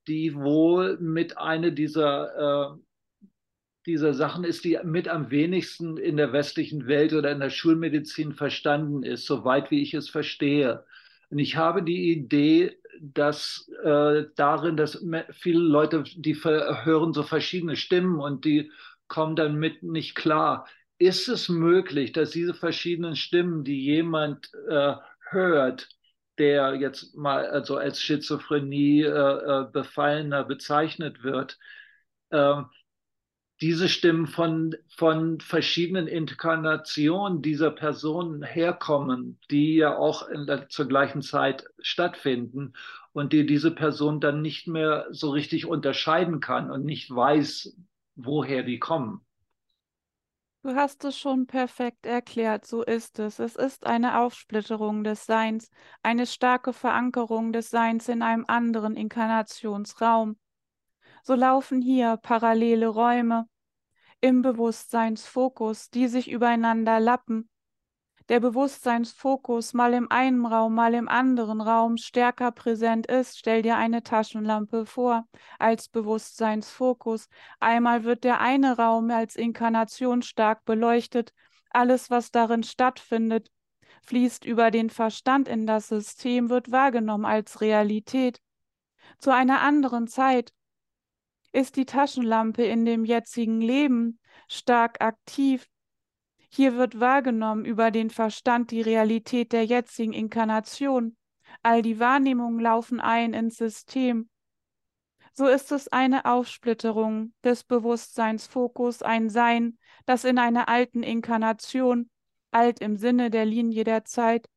die 0.07 0.35
wohl 0.35 0.99
mit 0.99 1.39
einer 1.39 1.71
dieser, 1.71 2.75
äh, 2.75 2.79
dieser 3.87 4.15
Sachen 4.15 4.45
ist, 4.45 4.65
die 4.65 4.79
mit 4.85 5.09
am 5.09 5.31
wenigsten 5.31 5.97
in 5.97 6.17
der 6.17 6.33
westlichen 6.33 6.87
Welt 6.87 7.13
oder 7.13 7.31
in 7.31 7.41
der 7.41 7.51
Schulmedizin 7.51 8.35
verstanden 8.35 9.03
ist, 9.03 9.27
soweit 9.27 9.71
wie 9.71 9.83
ich 9.83 9.95
es 9.95 10.09
verstehe. 10.09 10.85
Und 11.31 11.39
ich 11.39 11.57
habe 11.57 11.83
die 11.83 12.13
Idee, 12.13 12.79
dass 13.01 13.71
äh, 13.83 14.25
darin, 14.37 14.77
dass 14.77 15.05
viele 15.33 15.61
Leute, 15.61 16.05
die 16.17 16.35
hören 16.35 17.13
so 17.13 17.23
verschiedene 17.23 17.77
Stimmen 17.77 18.21
und 18.21 18.45
die 18.45 18.71
kommen 19.09 19.37
dann 19.37 19.57
mit 19.57 19.83
nicht 19.83 20.15
klar. 20.15 20.67
Ist 20.99 21.29
es 21.29 21.49
möglich, 21.49 22.13
dass 22.13 22.31
diese 22.31 22.53
verschiedenen 22.53 23.17
Stimmen, 23.17 23.65
die 23.65 23.83
jemand 23.83 24.51
äh, 24.69 24.95
hört, 25.31 25.89
der 26.39 26.75
jetzt 26.75 27.17
mal 27.17 27.47
also 27.47 27.77
als 27.77 28.03
Schizophrenie 28.03 29.03
äh, 29.03 29.09
äh, 29.09 29.67
befallener 29.73 30.45
bezeichnet 30.45 31.23
wird, 31.23 31.59
äh, 32.31 32.63
diese 33.61 33.91
Stimmen 33.91 34.27
von, 34.27 34.75
von 34.97 35.39
verschiedenen 35.41 36.07
Inkarnationen 36.07 37.43
dieser 37.43 37.71
Personen 37.71 38.43
herkommen, 38.43 39.39
die 39.51 39.77
ja 39.77 39.97
auch 39.97 40.27
der, 40.47 40.69
zur 40.71 40.89
gleichen 40.89 41.21
Zeit 41.21 41.67
stattfinden 41.79 42.73
und 43.13 43.33
die 43.33 43.45
diese 43.45 43.71
Person 43.71 44.21
dann 44.21 44.41
nicht 44.41 44.67
mehr 44.67 45.07
so 45.11 45.31
richtig 45.31 45.67
unterscheiden 45.67 46.41
kann 46.41 46.71
und 46.71 46.85
nicht 46.85 47.15
weiß, 47.15 47.77
woher 48.15 48.63
die 48.63 48.79
kommen. 48.79 49.21
Du 50.63 50.75
hast 50.75 51.05
es 51.05 51.19
schon 51.19 51.47
perfekt 51.47 52.05
erklärt, 52.05 52.67
so 52.67 52.83
ist 52.83 53.19
es. 53.19 53.39
Es 53.39 53.57
ist 53.57 53.87
eine 53.87 54.21
Aufsplitterung 54.21 55.05
des 55.05 55.25
Seins, 55.25 55.71
eine 56.03 56.27
starke 56.27 56.75
Verankerung 56.75 57.53
des 57.53 57.71
Seins 57.71 58.09
in 58.09 58.23
einem 58.23 58.45
anderen 58.47 58.95
Inkarnationsraum. 58.95 60.37
So 61.23 61.35
laufen 61.35 61.83
hier 61.83 62.19
parallele 62.19 62.89
Räume 62.89 63.47
im 64.21 64.43
Bewusstseinsfokus, 64.43 65.91
die 65.91 66.09
sich 66.09 66.31
übereinander 66.31 67.01
lappen, 67.01 67.49
der 68.31 68.39
Bewusstseinsfokus 68.39 69.75
mal 69.75 69.93
im 69.93 70.09
einen 70.09 70.47
Raum, 70.47 70.77
mal 70.77 70.95
im 70.95 71.09
anderen 71.09 71.61
Raum 71.61 71.97
stärker 71.97 72.53
präsent 72.53 73.09
ist, 73.09 73.37
stell 73.37 73.63
dir 73.63 73.77
eine 73.77 74.05
Taschenlampe 74.05 74.87
vor 74.87 75.27
als 75.59 75.89
Bewusstseinsfokus. 75.89 77.29
Einmal 77.59 78.05
wird 78.05 78.23
der 78.23 78.41
eine 78.41 78.77
Raum 78.77 79.11
als 79.11 79.35
Inkarnation 79.35 80.23
stark 80.23 80.65
beleuchtet, 80.65 81.33
alles, 81.71 82.09
was 82.09 82.31
darin 82.31 82.63
stattfindet, 82.63 83.51
fließt 84.07 84.45
über 84.45 84.71
den 84.71 84.91
Verstand 84.91 85.49
in 85.49 85.67
das 85.67 85.89
System, 85.89 86.51
wird 86.51 86.71
wahrgenommen 86.71 87.25
als 87.25 87.61
Realität. 87.61 88.41
Zu 89.19 89.35
einer 89.35 89.61
anderen 89.61 90.07
Zeit 90.07 90.53
ist 91.53 91.77
die 91.77 91.87
Taschenlampe 91.87 92.65
in 92.65 92.85
dem 92.85 93.05
jetzigen 93.05 93.61
Leben 93.61 94.19
stark 94.49 95.01
aktiv. 95.01 95.69
Hier 96.49 96.77
wird 96.77 96.99
wahrgenommen 96.99 97.65
über 97.65 97.91
den 97.91 98.11
Verstand 98.11 98.71
die 98.71 98.83
Realität 98.83 99.53
der 99.53 99.65
jetzigen 99.65 100.13
Inkarnation. 100.13 101.17
All 101.63 101.83
die 101.83 101.99
Wahrnehmungen 101.99 102.61
laufen 102.61 103.01
ein 103.01 103.35
ins 103.35 103.57
System. 103.57 104.29
So 105.33 105.47
ist 105.47 105.73
es 105.73 105.89
eine 105.89 106.25
Aufsplitterung 106.25 107.33
des 107.45 107.65
Bewusstseinsfokus, 107.65 109.03
ein 109.03 109.31
Sein, 109.31 109.79
das 110.07 110.25
in 110.25 110.39
einer 110.39 110.69
alten 110.69 111.03
Inkarnation, 111.03 112.11
alt 112.51 112.81
im 112.81 112.97
Sinne 112.97 113.31
der 113.31 113.45
Linie 113.45 113.85
der 113.85 114.05
Zeit, 114.05 114.49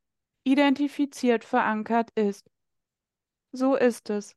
identifiziert 0.43 1.43
verankert 1.43 2.09
ist. 2.15 2.49
So 3.51 3.75
ist 3.75 4.09
es. 4.09 4.35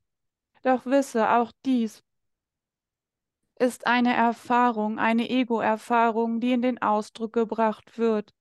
Doch 0.62 0.84
wisse 0.84 1.30
auch 1.30 1.52
dies 1.64 2.05
ist 3.58 3.86
eine 3.86 4.14
Erfahrung, 4.14 4.98
eine 4.98 5.28
Ego-Erfahrung, 5.30 6.40
die 6.40 6.52
in 6.52 6.62
den 6.62 6.80
Ausdruck 6.82 7.32
gebracht 7.34 7.98
wird. 7.98 8.32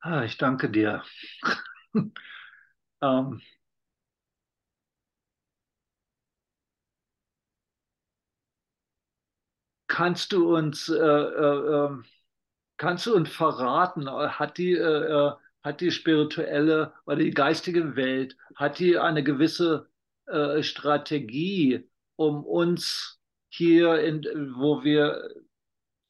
Ah, 0.00 0.24
ich 0.24 0.38
danke 0.38 0.70
dir. 0.70 1.02
ähm, 3.02 3.40
kannst 9.86 10.32
du 10.32 10.54
uns, 10.56 10.88
äh, 10.88 10.94
äh, 10.96 11.86
ähm, 11.86 12.04
kannst 12.76 13.06
du 13.06 13.14
uns 13.16 13.30
verraten, 13.30 14.10
hat 14.10 14.58
die, 14.58 14.72
äh, 14.74 14.80
äh, 14.82 15.32
hat 15.66 15.80
die 15.80 15.90
spirituelle 15.90 16.92
oder 17.06 17.16
die 17.16 17.32
geistige 17.32 17.96
Welt, 17.96 18.36
hat 18.54 18.78
die 18.78 18.98
eine 18.98 19.24
gewisse 19.24 19.88
äh, 20.26 20.62
Strategie, 20.62 21.88
um 22.14 22.44
uns 22.44 23.18
hier, 23.48 23.98
in, 24.00 24.22
wo 24.56 24.84
wir, 24.84 25.28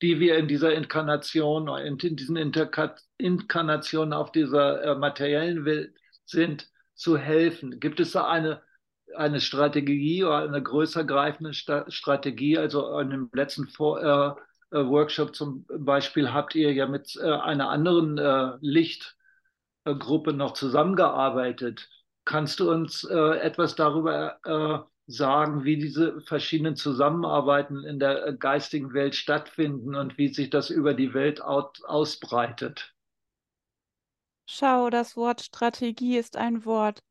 die 0.03 0.21
wir 0.21 0.37
in 0.37 0.47
dieser 0.47 0.75
Inkarnation, 0.75 1.69
in, 1.79 1.99
in 1.99 2.16
diesen 2.16 2.37
Interka 2.37 2.97
Inkarnationen 3.16 4.12
auf 4.12 4.31
dieser 4.31 4.83
äh, 4.83 4.95
materiellen 4.95 5.64
Welt 5.64 5.95
sind, 6.27 6.71
zu 6.95 7.16
helfen? 7.16 7.81
Gibt 7.81 7.99
es 7.99 8.12
da 8.12 8.29
eine 8.29 8.62
eine 9.14 9.40
Strategie 9.40 10.25
oder 10.25 10.42
eine 10.42 10.62
größer 10.62 11.05
greifende 11.05 11.55
Strategie. 11.55 12.59
Also 12.59 12.99
in 12.99 13.09
dem 13.09 13.31
letzten 13.33 13.66
Vor 13.69 14.03
äh, 14.03 14.77
äh, 14.77 14.85
Workshop 14.85 15.35
zum 15.35 15.64
Beispiel 15.79 16.33
habt 16.33 16.55
ihr 16.55 16.73
ja 16.73 16.87
mit 16.87 17.16
äh, 17.16 17.23
einer 17.23 17.71
anderen 17.71 18.19
äh, 18.19 18.59
Lichtgruppe 19.87 20.33
noch 20.33 20.53
zusammengearbeitet. 20.53 21.88
Kannst 22.25 22.61
du 22.61 22.70
uns 22.70 23.05
äh, 23.05 23.38
etwas 23.38 23.77
darüber 23.77 24.40
äh, 24.44 24.79
sagen, 25.07 25.64
wie 25.64 25.77
diese 25.77 26.20
verschiedenen 26.22 26.75
Zusammenarbeiten 26.75 27.85
in 27.85 28.01
der 28.01 28.33
geistigen 28.33 28.92
Welt 28.92 29.14
stattfinden 29.14 29.94
und 29.94 30.18
wie 30.18 30.29
sich 30.29 30.51
das 30.51 30.70
über 30.70 30.94
die 30.94 31.14
Welt 31.14 31.40
ausbreitet? 31.40 32.94
Schau, 34.49 34.90
das 34.90 35.16
Wort 35.16 35.42
Strategie 35.42 36.18
ist 36.18 36.37
ein 36.37 36.64
Wort, 36.64 37.03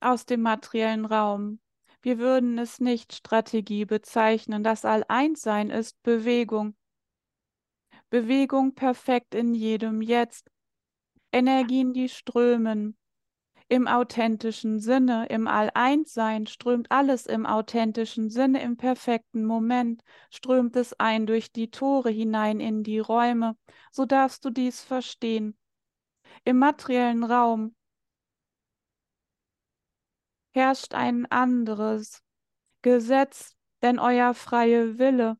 aus 0.00 0.26
dem 0.26 0.42
materiellen 0.42 1.06
Raum. 1.06 1.60
Wir 2.02 2.18
würden 2.18 2.58
es 2.58 2.80
nicht 2.80 3.12
Strategie 3.12 3.84
bezeichnen. 3.84 4.64
Das 4.64 4.84
All-Eins-Sein 4.84 5.70
ist 5.70 6.02
Bewegung. 6.02 6.74
Bewegung 8.10 8.74
perfekt 8.74 9.36
in 9.36 9.54
jedem 9.54 10.02
Jetzt. 10.02 10.51
Energien, 11.32 11.92
die 11.92 12.08
strömen. 12.08 12.96
Im 13.68 13.88
authentischen 13.88 14.80
Sinne, 14.80 15.26
im 15.30 15.48
All-Eins-Sein 15.48 16.46
strömt 16.46 16.90
alles 16.90 17.24
im 17.24 17.46
authentischen 17.46 18.28
Sinne, 18.28 18.62
im 18.62 18.76
perfekten 18.76 19.46
Moment 19.46 20.02
strömt 20.30 20.76
es 20.76 20.92
ein 21.00 21.26
durch 21.26 21.52
die 21.52 21.70
Tore 21.70 22.10
hinein 22.10 22.60
in 22.60 22.82
die 22.82 22.98
Räume. 22.98 23.56
So 23.90 24.04
darfst 24.04 24.44
du 24.44 24.50
dies 24.50 24.82
verstehen. 24.82 25.56
Im 26.44 26.58
materiellen 26.58 27.24
Raum 27.24 27.74
herrscht 30.50 30.92
ein 30.92 31.24
anderes 31.30 32.22
Gesetz, 32.82 33.56
denn 33.80 33.98
euer 33.98 34.34
freie 34.34 34.98
Wille 34.98 35.38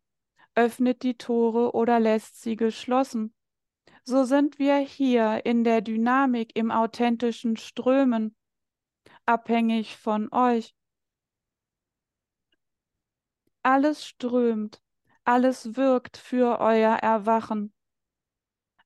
öffnet 0.55 1.03
die 1.03 1.19
Tore 1.19 1.73
oder 1.75 2.01
lässt 2.01 2.41
sie 2.41 2.57
geschlossen. 2.57 3.35
So 4.05 4.25
sind 4.25 4.59
wir 4.59 4.79
hier 4.79 5.45
in 5.45 5.65
der 5.65 5.81
Dynamik 5.81 6.57
im 6.57 6.71
authentischen 6.71 7.57
Strömen, 7.57 8.35
abhängig 9.27 9.97
von 9.97 10.33
euch. 10.33 10.75
Alles 13.63 14.05
strömt, 14.05 14.83
alles 15.25 15.77
wirkt 15.77 16.17
für 16.17 16.59
euer 16.59 16.97
Erwachen. 16.97 17.73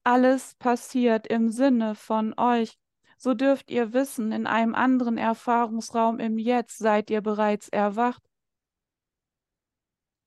Alles 0.05 0.55
passiert 0.57 1.27
im 1.27 1.51
Sinne 1.51 1.95
von 1.95 2.39
euch 2.39 2.79
so 3.17 3.35
dürft 3.35 3.71
ihr 3.71 3.93
wissen, 3.93 4.33
in 4.33 4.47
einem 4.47 4.75
anderen 4.75 5.19
Erfahrungsraum 5.19 6.21
im 6.21 6.39
Jetzt 6.39 6.79
seid 6.79 7.11
ihr 7.11 7.23
bereits 7.23 7.69
erwacht. 7.69 8.23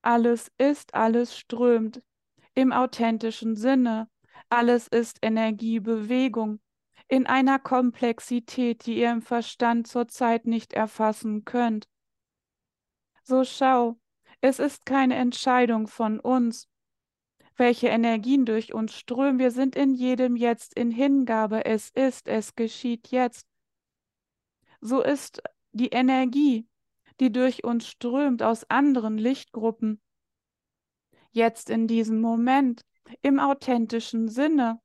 Alles 0.01 0.51
ist, 0.57 0.93
alles 0.93 1.37
strömt 1.37 2.01
im 2.55 2.71
authentischen 2.71 3.55
Sinne. 3.55 4.09
Alles 4.49 4.87
ist 4.87 5.19
Energie, 5.21 5.79
Bewegung 5.79 6.59
in 7.07 7.25
einer 7.25 7.59
Komplexität, 7.59 8.85
die 8.85 8.99
ihr 8.99 9.11
im 9.11 9.21
Verstand 9.21 9.87
zurzeit 9.87 10.45
nicht 10.45 10.73
erfassen 10.73 11.45
könnt. 11.45 11.87
So 13.23 13.43
schau, 13.43 13.99
es 14.41 14.59
ist 14.59 14.85
keine 14.85 15.15
Entscheidung 15.15 15.87
von 15.87 16.19
uns, 16.19 16.67
welche 17.57 17.87
Energien 17.87 18.45
durch 18.45 18.73
uns 18.73 18.93
strömen. 18.93 19.39
Wir 19.39 19.51
sind 19.51 19.75
in 19.75 19.93
jedem 19.93 20.35
Jetzt 20.35 20.73
in 20.75 20.91
Hingabe. 20.91 21.65
Es 21.65 21.89
ist, 21.89 22.27
es 22.27 22.55
geschieht 22.55 23.09
jetzt. 23.09 23.47
So 24.81 25.01
ist 25.01 25.41
die 25.73 25.89
Energie, 25.89 26.67
die 27.19 27.31
durch 27.31 27.63
uns 27.63 27.87
strömt 27.87 28.41
aus 28.41 28.69
anderen 28.69 29.17
Lichtgruppen, 29.17 30.01
jetzt 31.31 31.69
in 31.69 31.87
diesem 31.87 32.21
Moment, 32.21 32.85
im 33.21 33.39
authentischen 33.39 34.27
Sinne, 34.27 34.81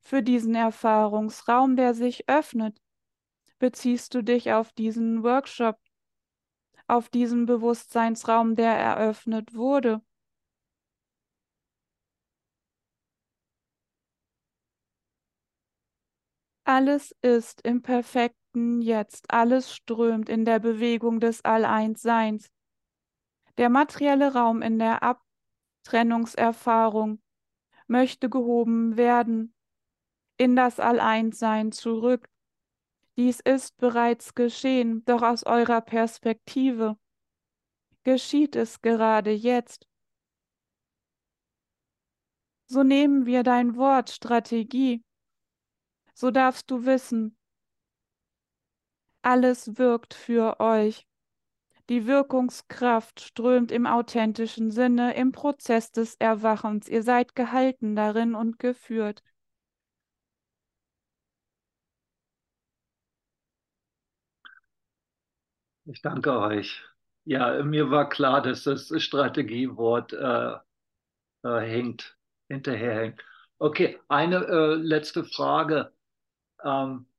für 0.00 0.22
diesen 0.22 0.54
Erfahrungsraum, 0.54 1.76
der 1.76 1.94
sich 1.94 2.28
öffnet, 2.28 2.80
beziehst 3.58 4.14
du 4.14 4.22
dich 4.22 4.52
auf 4.52 4.72
diesen 4.72 5.22
Workshop, 5.22 5.78
auf 6.86 7.08
diesen 7.08 7.46
Bewusstseinsraum, 7.46 8.56
der 8.56 8.72
eröffnet 8.72 9.54
wurde. 9.54 10.02
Alles 16.64 17.14
ist 17.20 17.62
im 17.62 17.82
perfekten 17.82 18.80
Jetzt, 18.80 19.30
alles 19.30 19.74
strömt 19.74 20.28
in 20.28 20.44
der 20.44 20.60
Bewegung 20.60 21.20
des 21.20 21.44
All-Eins-Seins. 21.44 22.50
Der 23.58 23.68
materielle 23.68 24.32
Raum 24.32 24.62
in 24.62 24.78
der 24.78 25.02
Abtrennungserfahrung 25.02 27.20
möchte 27.90 28.30
gehoben 28.30 28.96
werden, 28.96 29.54
in 30.38 30.56
das 30.56 30.80
All-Eins-Sein 30.80 31.72
zurück. 31.72 32.30
Dies 33.16 33.40
ist 33.40 33.76
bereits 33.76 34.34
geschehen, 34.34 35.04
doch 35.04 35.22
aus 35.22 35.44
eurer 35.44 35.82
Perspektive 35.82 36.96
geschieht 38.04 38.56
es 38.56 38.80
gerade 38.80 39.30
jetzt. 39.30 39.86
So 42.66 42.82
nehmen 42.82 43.26
wir 43.26 43.42
dein 43.42 43.76
Wort 43.76 44.10
Strategie 44.10 45.04
so 46.20 46.30
darfst 46.30 46.70
du 46.70 46.84
wissen, 46.84 47.34
alles 49.22 49.78
wirkt 49.78 50.12
für 50.12 50.60
euch. 50.60 51.09
Die 51.90 52.06
Wirkungskraft 52.06 53.20
strömt 53.20 53.72
im 53.72 53.84
authentischen 53.84 54.70
Sinne 54.70 55.16
im 55.16 55.32
Prozess 55.32 55.90
des 55.90 56.14
Erwachens. 56.14 56.88
Ihr 56.88 57.02
seid 57.02 57.34
gehalten 57.34 57.96
darin 57.96 58.36
und 58.36 58.60
geführt. 58.60 59.24
Ich 65.84 66.00
danke 66.00 66.38
euch. 66.38 66.80
Ja, 67.24 67.60
mir 67.64 67.90
war 67.90 68.08
klar, 68.08 68.40
dass 68.40 68.62
das 68.62 68.92
Strategiewort 69.02 70.12
äh, 70.12 70.52
äh, 71.42 71.60
hängt, 71.60 72.16
hinterherhängt. 72.48 73.20
Okay, 73.58 73.98
eine 74.08 74.44
äh, 74.46 74.74
letzte 74.76 75.24
Frage. 75.24 75.92
Ähm, 76.64 77.09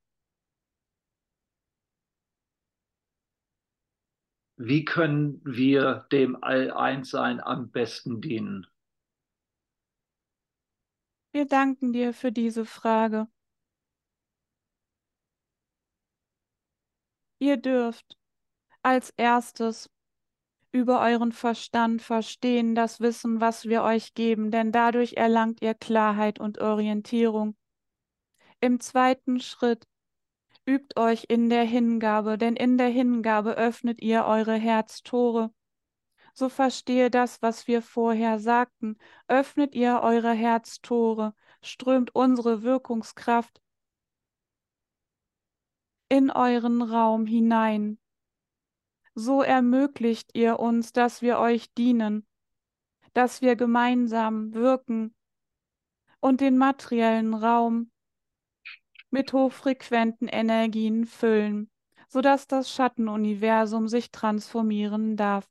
wie 4.64 4.86
können 4.86 5.42
wir 5.44 6.08
dem 6.12 6.42
All-Eins-Sein 6.44 7.40
am 7.42 7.72
besten 7.72 8.22
dienen? 8.22 8.68
Wir 11.34 11.48
danken 11.48 11.94
dir 11.94 12.14
für 12.14 12.32
diese 12.32 12.66
Frage. 12.66 13.28
Ihr 17.40 17.58
dürft 17.58 18.18
als 18.84 19.12
erstes 19.18 19.90
über 20.72 21.02
euren 21.02 21.32
Verstand 21.32 22.02
verstehen 22.02 22.76
das 22.76 23.02
Wissen, 23.02 23.42
was 23.42 23.66
wir 23.66 23.84
euch 23.84 24.14
geben, 24.14 24.52
denn 24.52 24.72
dadurch 24.72 25.14
erlangt 25.14 25.62
ihr 25.62 25.74
Klarheit 25.74 26.40
und 26.40 26.60
Orientierung. 26.60 27.58
Im 28.62 28.80
zweiten 28.80 29.40
Schritt 29.40 29.86
übt 30.66 31.00
euch 31.00 31.26
in 31.28 31.50
der 31.50 31.64
Hingabe, 31.64 32.38
denn 32.38 32.56
in 32.56 32.78
der 32.78 32.90
Hingabe 32.90 33.56
öffnet 33.58 34.02
ihr 34.02 34.26
eure 34.26 34.56
Herztore. 34.56 35.54
So 36.34 36.50
verstehe 36.50 37.10
das, 37.10 37.42
was 37.42 37.68
wir 37.68 37.82
vorher 37.82 38.40
sagten. 38.40 38.98
Öffnet 39.28 39.76
ihr 39.76 40.00
eure 40.02 40.32
Herztore, 40.32 41.34
strömt 41.62 42.16
unsere 42.16 42.64
Wirkungskraft 42.64 43.62
in 46.10 46.30
euren 46.30 46.82
Raum 46.82 47.26
hinein. 47.26 48.00
So 49.14 49.42
ermöglicht 49.42 50.32
ihr 50.36 50.60
uns, 50.60 50.94
dass 50.94 51.22
wir 51.22 51.40
euch 51.40 51.74
dienen, 51.74 52.26
dass 53.14 53.42
wir 53.42 53.56
gemeinsam 53.56 54.54
wirken 54.54 55.14
und 56.20 56.40
den 56.40 56.58
materiellen 56.58 57.34
Raum 57.34 57.91
mit 59.12 59.34
hochfrequenten 59.34 60.28
Energien 60.28 61.06
füllen, 61.06 61.70
sodass 62.08 62.48
das 62.48 62.72
Schattenuniversum 62.72 63.88
sich 63.88 64.12
transformieren 64.12 65.16
darf. 65.16 65.48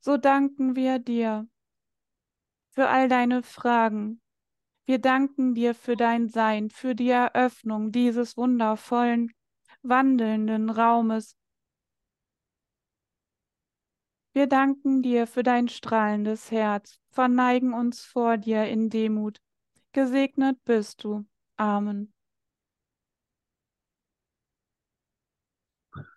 So 0.00 0.16
danken 0.16 0.74
wir 0.74 0.98
dir 0.98 1.46
für 2.70 2.88
all 2.88 3.08
deine 3.08 3.42
Fragen, 3.42 4.20
wir 4.84 4.98
danken 4.98 5.54
dir 5.54 5.74
für 5.74 5.96
dein 5.96 6.28
Sein, 6.28 6.68
für 6.68 6.94
die 6.94 7.10
Eröffnung 7.10 7.92
dieses 7.92 8.36
wundervollen, 8.36 9.32
wandelnden 9.82 10.70
Raumes. 10.70 11.36
Wir 14.32 14.48
danken 14.48 15.02
dir 15.02 15.26
für 15.26 15.42
dein 15.42 15.68
strahlendes 15.68 16.50
Herz, 16.50 16.98
verneigen 17.10 17.74
uns 17.74 18.00
vor 18.04 18.38
dir 18.38 18.64
in 18.64 18.90
Demut. 18.90 19.38
Gesegnet 19.92 20.64
bist 20.64 21.04
du. 21.04 21.26
Amen. 21.56 22.12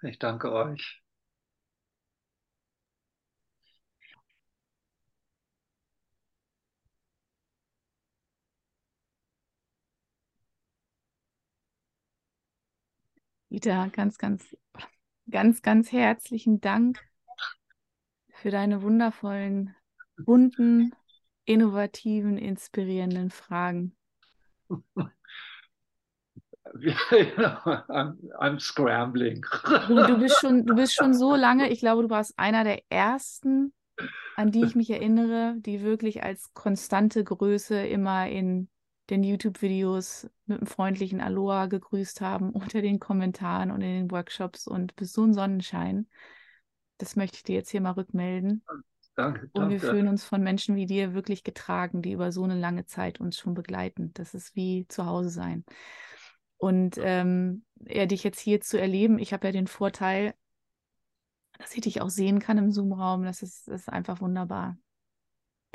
Ich 0.01 0.19
danke 0.19 0.51
euch. 0.51 1.03
Dieter, 13.49 13.89
ganz, 13.89 14.17
ganz, 14.17 14.55
ganz, 15.29 15.61
ganz 15.61 15.91
herzlichen 15.91 16.61
Dank 16.61 16.99
für 18.33 18.51
deine 18.51 18.81
wundervollen, 18.81 19.75
bunten, 20.17 20.93
innovativen, 21.45 22.37
inspirierenden 22.37 23.29
Fragen. 23.29 23.95
I'm, 26.75 28.17
I'm 28.39 28.59
scrambling. 28.59 29.45
Du, 29.87 29.95
du, 29.95 30.17
bist 30.17 30.39
schon, 30.39 30.65
du 30.65 30.75
bist 30.75 30.93
schon 30.93 31.13
so 31.13 31.35
lange, 31.35 31.69
ich 31.71 31.79
glaube, 31.79 32.03
du 32.03 32.09
warst 32.09 32.37
einer 32.37 32.63
der 32.63 32.81
ersten, 32.89 33.73
an 34.35 34.51
die 34.51 34.63
ich 34.63 34.75
mich 34.75 34.89
erinnere, 34.89 35.55
die 35.57 35.81
wirklich 35.83 36.23
als 36.23 36.53
konstante 36.53 37.23
Größe 37.23 37.85
immer 37.85 38.27
in 38.27 38.67
den 39.09 39.23
YouTube-Videos 39.23 40.29
mit 40.47 40.57
einem 40.57 40.67
freundlichen 40.67 41.21
Aloha 41.21 41.67
gegrüßt 41.67 42.21
haben 42.21 42.51
unter 42.51 42.81
den 42.81 42.99
Kommentaren 42.99 43.71
und 43.71 43.81
in 43.81 43.93
den 43.93 44.11
Workshops 44.11 44.67
und 44.67 44.95
bist 44.95 45.13
so 45.13 45.23
ein 45.23 45.33
Sonnenschein. 45.33 46.07
Das 46.97 47.15
möchte 47.15 47.37
ich 47.37 47.43
dir 47.43 47.55
jetzt 47.55 47.69
hier 47.69 47.81
mal 47.81 47.91
rückmelden. 47.91 48.63
Danke, 49.15 49.49
Und 49.53 49.69
wir 49.69 49.79
danke. 49.79 49.87
fühlen 49.89 50.07
uns 50.07 50.23
von 50.25 50.41
Menschen 50.43 50.75
wie 50.75 50.85
dir 50.85 51.13
wirklich 51.13 51.43
getragen, 51.43 52.01
die 52.01 52.11
über 52.11 52.31
so 52.31 52.43
eine 52.43 52.57
lange 52.59 52.85
Zeit 52.85 53.19
uns 53.19 53.37
schon 53.37 53.53
begleiten. 53.53 54.11
Das 54.13 54.33
ist 54.33 54.55
wie 54.55 54.85
zu 54.87 55.05
Hause 55.05 55.29
sein. 55.29 55.63
Und 56.57 56.97
ähm, 56.99 57.63
ja, 57.87 58.05
dich 58.05 58.23
jetzt 58.23 58.39
hier 58.39 58.61
zu 58.61 58.79
erleben, 58.79 59.19
ich 59.19 59.33
habe 59.33 59.47
ja 59.47 59.51
den 59.51 59.67
Vorteil, 59.67 60.33
dass 61.57 61.73
ich 61.75 61.81
dich 61.81 62.01
auch 62.01 62.09
sehen 62.09 62.39
kann 62.39 62.57
im 62.57 62.71
Zoom-Raum. 62.71 63.23
Das 63.23 63.41
ist, 63.41 63.67
das 63.67 63.81
ist 63.81 63.89
einfach 63.89 64.21
wunderbar. 64.21 64.77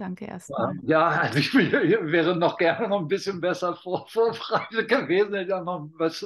Danke 0.01 0.25
erstmal. 0.25 0.75
Ja, 0.83 1.09
also 1.09 1.39
ich 1.39 1.53
wäre 1.55 2.35
noch 2.35 2.57
gerne 2.57 2.89
noch 2.89 3.01
ein 3.01 3.09
bisschen 3.09 3.41
besser 3.41 3.77
vor, 3.77 4.07
vorbereitet 4.09 4.89
gewesen. 4.89 5.35
Hätte 5.35 5.57
auch 5.59 5.65
noch 5.65 5.91
was, 5.99 6.23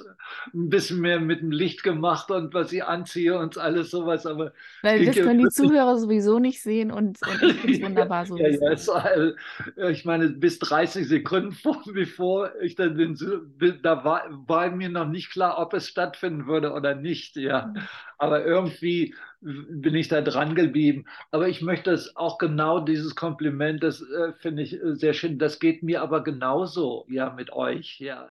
ein 0.55 0.71
bisschen 0.71 1.01
mehr 1.01 1.19
mit 1.19 1.41
dem 1.41 1.51
Licht 1.51 1.83
gemacht 1.83 2.31
und 2.31 2.55
was 2.55 2.73
ich 2.73 2.85
anziehe 2.85 3.37
und 3.37 3.59
alles 3.59 3.91
sowas. 3.91 4.27
Aber 4.27 4.53
Weil 4.83 5.05
das 5.05 5.17
können 5.17 5.41
die 5.41 5.49
Zuhörer 5.49 5.99
sowieso 5.99 6.39
nicht 6.39 6.63
sehen 6.63 6.93
und, 6.93 7.21
und 7.27 7.43
ich 7.43 7.59
finde 7.61 7.77
es 7.77 7.83
wunderbar 7.83 8.27
so. 8.27 8.37
ja, 8.39 8.49
ja, 8.49 8.71
es 8.73 8.89
äh, 8.89 9.91
ich 9.91 10.05
meine, 10.05 10.29
bis 10.31 10.59
30 10.59 11.09
Sekunden 11.09 11.53
vor, 11.53 11.83
bevor 11.93 12.55
ich 12.61 12.75
dann 12.77 12.97
den, 12.97 13.17
Zo- 13.17 13.41
da 13.83 14.05
war, 14.05 14.25
war 14.47 14.71
mir 14.71 14.89
noch 14.89 15.09
nicht 15.09 15.31
klar, 15.33 15.59
ob 15.59 15.75
es 15.75 15.89
stattfinden 15.89 16.47
würde 16.47 16.73
oder 16.73 16.95
nicht. 16.95 17.37
Ja, 17.37 17.73
Mhm. 17.75 17.89
aber 18.19 18.45
irgendwie 18.45 19.15
bin 19.44 19.94
ich 19.94 20.09
da 20.09 20.20
dran 20.22 20.54
geblieben. 20.54 21.04
Aber 21.30 21.48
ich 21.48 21.62
möchte 21.62 21.90
es 21.92 22.16
auch 22.16 22.38
genau 22.38 22.80
dieses 22.80 23.14
Kompliment, 23.14 23.83
das 23.83 24.00
äh, 24.02 24.33
finde 24.35 24.62
ich 24.62 24.74
äh, 24.74 24.94
sehr 24.96 25.14
schön. 25.14 25.38
Das 25.38 25.59
geht 25.59 25.83
mir 25.83 26.02
aber 26.02 26.22
genauso, 26.24 27.07
ja, 27.09 27.30
mit 27.30 27.52
euch, 27.52 28.00
ja. 28.00 28.28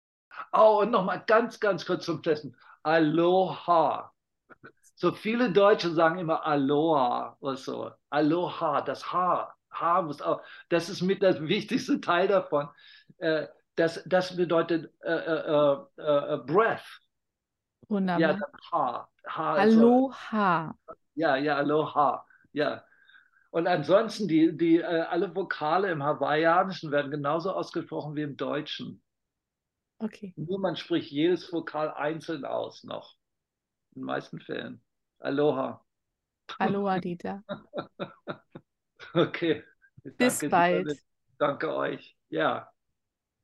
Oh, 0.54 0.80
und 0.82 0.92
nochmal 0.92 1.24
ganz, 1.28 1.60
ganz 1.60 1.86
kurz 1.86 2.06
zum 2.06 2.24
Testen. 2.24 2.56
Aloha. 2.84 4.12
So 4.96 5.12
viele 5.12 5.52
Deutsche 5.52 5.92
sagen 5.92 6.20
immer 6.20 6.46
Aloha 6.46 7.36
oder 7.40 7.58
so. 7.58 7.92
Aloha, 8.10 8.82
das 8.82 9.12
H. 9.12 9.54
H 9.72 10.02
muss 10.04 10.22
auch, 10.22 10.42
das 10.70 10.90
ist 10.90 11.02
mit 11.02 11.24
das 11.24 11.42
wichtigste 11.42 12.00
Teil 12.02 12.28
davon. 12.28 12.70
Äh, 13.18 13.48
das, 13.76 14.04
das 14.06 14.36
bedeutet 14.36 14.92
äh, 15.04 15.12
äh, 15.14 16.38
Breath. 16.46 16.82
Ja, 17.90 17.90
Wunderbar. 17.90 18.38
das 18.38 18.72
H. 18.72 19.10
H 19.28 19.70
so- 19.70 20.12
Aloha. 20.12 20.76
Ja, 21.16 21.36
ja, 21.36 21.58
Aloha. 21.58 22.26
Ja. 22.54 22.84
Und 23.52 23.68
ansonsten, 23.68 24.28
die, 24.28 24.58
die, 24.58 24.78
äh, 24.78 24.84
alle 24.84 25.36
Vokale 25.36 25.92
im 25.92 26.04
Hawaiianischen 26.04 26.92
werden 26.92 27.12
genauso 27.12 27.52
ausgesprochen 27.52 28.16
wie 28.16 28.22
im 28.22 28.38
Deutschen. 28.38 29.04
Okay. 30.00 30.34
Nur 30.36 30.60
man 30.60 30.76
spricht 30.76 31.12
jedes 31.12 31.52
Vokal 31.52 31.92
einzeln 31.92 32.46
aus 32.46 32.84
noch. 32.84 33.18
In 33.94 34.02
den 34.02 34.06
meisten 34.06 34.40
Fällen. 34.40 34.82
Aloha. 35.20 35.86
Aloha, 36.58 37.00
Dieter. 37.00 37.44
Okay. 39.14 39.64
Bis 40.04 40.40
Danke, 40.40 40.50
bald. 40.50 41.00
Danke 41.38 41.76
euch. 41.76 42.18
Ja. 42.30 42.72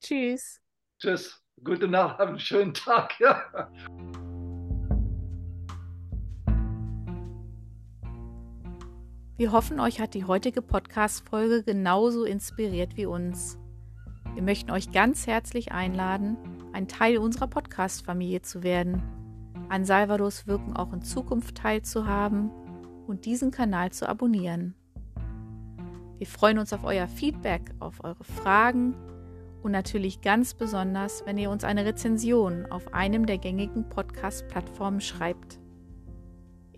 Tschüss. 0.02 0.62
Tschüss. 1.00 1.44
Gute 1.64 1.88
Nacht. 1.88 2.18
Haben 2.20 2.30
einen 2.30 2.40
schönen 2.40 2.74
Tag. 2.74 3.20
Ja. 3.20 3.70
Wir 9.38 9.52
hoffen, 9.52 9.80
euch 9.80 10.00
hat 10.00 10.16
die 10.16 10.26
heutige 10.26 10.64
Podcast-Folge 10.64 11.62
genauso 11.62 12.24
inspiriert 12.24 12.98
wie 12.98 13.06
uns. 13.06 13.60
Wir 14.34 14.42
möchten 14.42 14.72
euch 14.72 14.92
ganz 14.92 15.28
herzlich 15.28 15.72
einladen, 15.72 16.38
ein 16.74 16.88
Teil 16.88 17.20
unserer 17.20 17.46
Podcast-Familie 17.46 18.42
zu 18.42 18.64
werden, 18.64 19.04
an 19.70 19.86
Salvados 19.86 20.48
Wirken 20.48 20.76
auch 20.76 20.92
in 20.92 21.04
Zukunft 21.04 21.56
teilzuhaben 21.56 22.50
und 23.06 23.26
diesen 23.26 23.52
Kanal 23.52 23.92
zu 23.92 24.10
abonnieren. 24.10 24.74
Wir 26.18 26.26
freuen 26.26 26.58
uns 26.58 26.74
auf 26.74 26.84
euer 26.84 27.08
Feedback, 27.08 27.76
auf 27.80 28.04
eure 28.04 28.24
Fragen 28.24 28.96
und 29.62 29.72
natürlich 29.72 30.22
ganz 30.22 30.56
besonders, 30.56 31.24
wenn 31.28 31.38
ihr 31.38 31.52
uns 31.52 31.64
eine 31.64 31.86
Rezension 31.86 32.66
auf 32.66 32.92
einem 32.92 33.28
der 33.28 33.38
gängigen 33.38 33.88
Podcast-Plattformen 33.88 35.00
schreibt. 35.00 35.60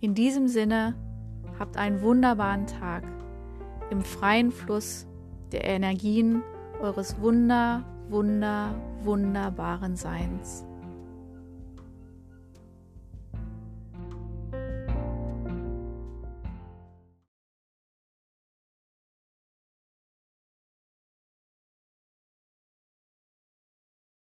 In 0.02 0.14
diesem 0.14 0.50
Sinne, 0.50 0.96
habt 1.60 1.78
einen 1.78 2.02
wunderbaren 2.02 2.66
Tag 2.66 3.04
im 3.92 4.02
freien 4.02 4.52
Fluss 4.52 5.06
der 5.52 5.66
Energien 5.66 6.42
eures 6.82 7.20
wunder, 7.20 7.84
wunder, 8.08 8.74
wunderbaren 9.04 9.96
Seins. 9.96 10.66